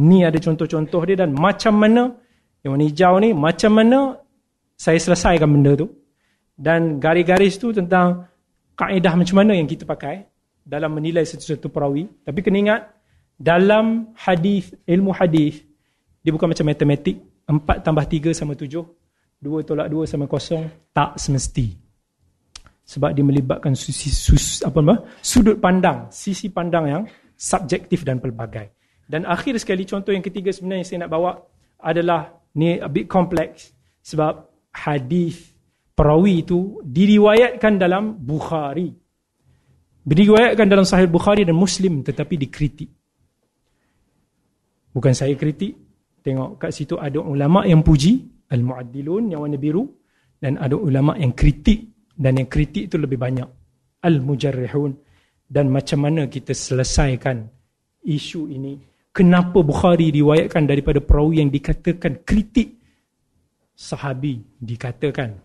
[0.00, 2.08] Ni ada contoh-contoh dia dan macam mana
[2.64, 4.16] yang warna hijau ni macam mana
[4.80, 5.92] saya selesaikan benda tu.
[6.56, 8.24] Dan garis-garis tu tentang
[8.80, 10.33] kaedah macam mana yang kita pakai
[10.64, 12.08] dalam menilai satu-satu perawi.
[12.24, 12.80] Tapi kena ingat
[13.36, 15.60] dalam hadis ilmu hadis
[16.24, 17.20] dia bukan macam matematik.
[17.44, 18.80] 4 tambah 3 sama 7.
[19.44, 20.64] 2 tolak 2 sama kosong.
[20.96, 21.76] Tak semesti.
[22.84, 26.08] Sebab dia melibatkan susi, sus, apa nama, sudut pandang.
[26.08, 27.02] Sisi pandang yang
[27.36, 28.72] subjektif dan pelbagai.
[29.04, 31.36] Dan akhir sekali contoh yang ketiga sebenarnya saya nak bawa
[31.84, 33.76] adalah ni a bit complex.
[34.00, 35.52] Sebab hadis
[35.92, 39.03] perawi itu diriwayatkan dalam Bukhari.
[40.04, 42.92] Diriwayatkan dalam Sahih Bukhari dan Muslim tetapi dikritik.
[44.94, 45.84] Bukan saya kritik,
[46.24, 49.84] Tengok kat situ ada ulama yang puji al-muaddilun yang warna biru
[50.40, 53.44] dan ada ulama yang kritik dan yang kritik itu lebih banyak.
[54.00, 54.92] Al-mujarrihun.
[55.44, 57.44] Dan macam mana kita selesaikan
[58.08, 58.80] isu ini?
[59.12, 62.80] Kenapa Bukhari riwayatkan daripada perawi yang dikatakan kritik?
[63.76, 65.36] Sahabi dikatakan.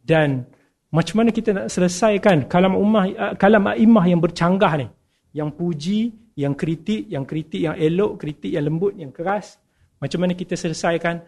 [0.00, 0.48] Dan
[0.92, 4.86] macam mana kita nak selesaikan kalam ummah kalam a'immah yang bercanggah ni
[5.34, 9.58] yang puji yang kritik yang kritik yang elok kritik yang lembut yang keras
[9.98, 11.24] macam mana kita selesaikan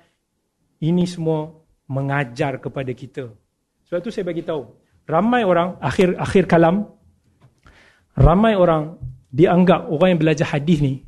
[0.79, 1.51] ini semua
[1.89, 3.33] mengajar kepada kita.
[3.89, 4.69] Sebab itu saya bagi tahu,
[5.09, 6.85] ramai orang akhir akhir kalam
[8.13, 9.01] ramai orang
[9.33, 11.01] dianggap orang yang belajar hadis ni.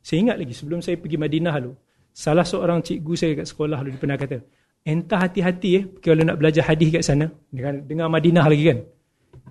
[0.00, 1.76] Saya ingat lagi sebelum saya pergi Madinah lalu,
[2.16, 4.40] salah seorang cikgu saya kat sekolah dia pernah kata,
[4.88, 8.80] "Entah hati-hati eh kalau nak belajar hadis kat sana dengan dengan Madinah lagi kan."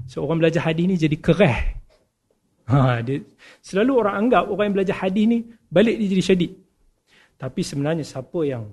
[0.10, 1.58] So orang belajar hadis ni jadi kereh.
[2.68, 3.24] Ha, dia,
[3.64, 5.40] selalu orang anggap orang yang belajar hadis ni
[5.72, 6.52] balik dia jadi syadid.
[7.38, 8.66] Tapi sebenarnya siapa yang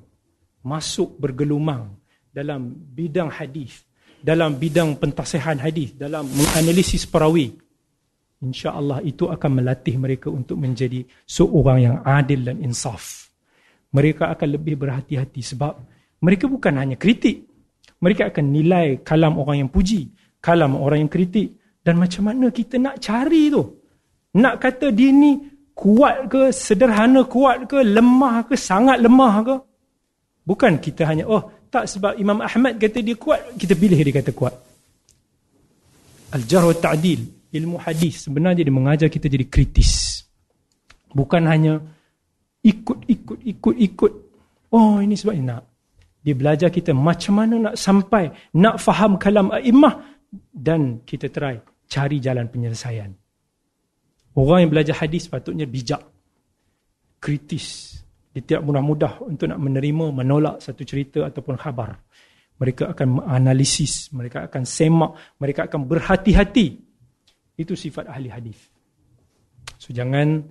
[0.65, 1.95] masuk bergelumang
[2.33, 3.85] dalam bidang hadis,
[4.19, 7.55] dalam bidang pentasihan hadis, dalam menganalisis perawi,
[8.43, 13.31] insya-Allah itu akan melatih mereka untuk menjadi seorang yang adil dan insaf.
[13.95, 15.79] Mereka akan lebih berhati-hati sebab
[16.25, 17.45] mereka bukan hanya kritik.
[18.01, 20.09] Mereka akan nilai kalam orang yang puji,
[20.41, 23.61] kalam orang yang kritik dan macam mana kita nak cari tu.
[24.41, 25.37] Nak kata dia ni
[25.77, 29.57] kuat ke, sederhana kuat ke, lemah ke, sangat lemah ke.
[30.45, 34.33] Bukan kita hanya, oh tak sebab Imam Ahmad kata dia kuat, kita pilih dia kata
[34.33, 34.55] kuat.
[36.35, 37.21] Al-Jarh wa Ta'dil,
[37.55, 40.25] ilmu hadis sebenarnya dia mengajar kita jadi kritis.
[41.15, 41.79] Bukan hanya
[42.65, 44.13] ikut, ikut, ikut, ikut.
[44.75, 45.74] Oh ini sebab ini nak.
[46.25, 50.17] Dia belajar kita macam mana nak sampai, nak faham kalam a'imah
[50.57, 53.13] dan kita try cari jalan penyelesaian.
[54.35, 56.01] Orang yang belajar hadis patutnya bijak,
[57.21, 58.01] kritis.
[58.35, 61.95] Dia tidak mudah-mudah untuk nak menerima, menolak satu cerita ataupun khabar.
[62.59, 66.83] Mereka akan menganalisis, mereka akan semak, mereka akan berhati-hati.
[67.55, 68.59] Itu sifat ahli hadis.
[69.79, 70.43] So jangan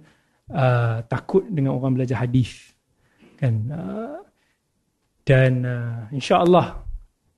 [0.48, 2.72] uh, takut dengan orang belajar hadis.
[3.36, 3.68] Kan?
[3.68, 4.23] Uh,
[5.24, 6.84] dan uh, insya-Allah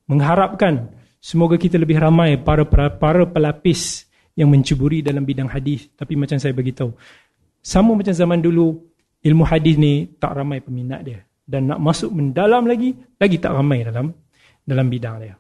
[0.10, 0.90] mengharapkan
[1.22, 4.06] semoga kita lebih ramai para para, para pelapis
[4.36, 5.90] yang mencuburi dalam bidang hadis.
[5.94, 6.94] Tapi macam saya beritahu
[7.66, 8.78] sama macam zaman dulu
[9.26, 11.22] ilmu hadis ni tak ramai peminat dia.
[11.46, 14.14] Dan nak masuk mendalam lagi lagi tak ramai dalam
[14.66, 15.34] dalam bidang dia.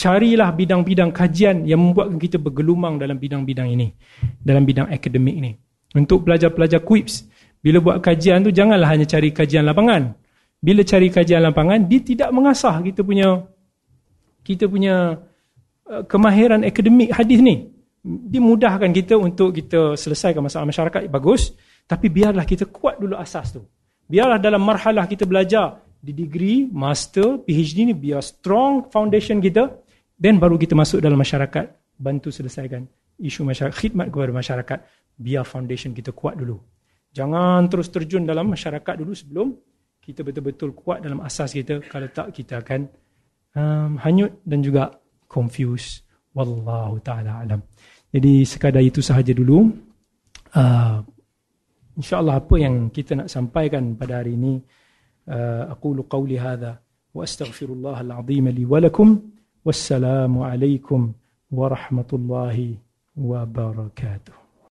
[0.00, 3.92] Carilah bidang-bidang kajian yang membuatkan kita bergelumang dalam bidang-bidang ini
[4.40, 5.52] dalam bidang akademik ni.
[5.92, 7.28] Untuk pelajar-pelajar quips
[7.60, 10.16] bila buat kajian tu janganlah hanya cari kajian lapangan
[10.60, 13.48] bila cari kajian lapangan dia tidak mengasah kita punya
[14.44, 15.20] kita punya
[15.88, 17.68] uh, kemahiran akademik hadis ni.
[18.00, 21.52] Dimudahkan kita untuk kita selesaikan masalah masyarakat bagus.
[21.84, 23.60] Tapi biarlah kita kuat dulu asas tu.
[24.08, 29.68] Biarlah dalam marhalah kita belajar di degree master PhD ni biar strong foundation kita.
[30.16, 32.88] Then baru kita masuk dalam masyarakat bantu selesaikan
[33.20, 34.78] isu masyarakat khidmat kepada masyarakat.
[35.20, 36.56] Biar foundation kita kuat dulu.
[37.12, 39.52] Jangan terus terjun dalam masyarakat dulu sebelum
[40.10, 42.90] kita betul-betul kuat dalam asas kita kalau tak kita akan
[43.54, 44.90] um, hanyut dan juga
[45.30, 47.60] confused Wallahu ta'ala alam.
[48.10, 49.66] Jadi sekadar itu sahaja dulu.
[50.54, 51.02] Uh,
[51.98, 54.62] InsyaAllah apa yang kita nak sampaikan pada hari ini.
[55.26, 56.78] Uh, aqulu qawli hadha.
[57.10, 59.18] Wa astaghfirullah al-azim li walakum.
[59.66, 61.10] Wassalamu alaikum
[61.50, 62.78] warahmatullahi
[63.18, 64.39] wabarakatuh.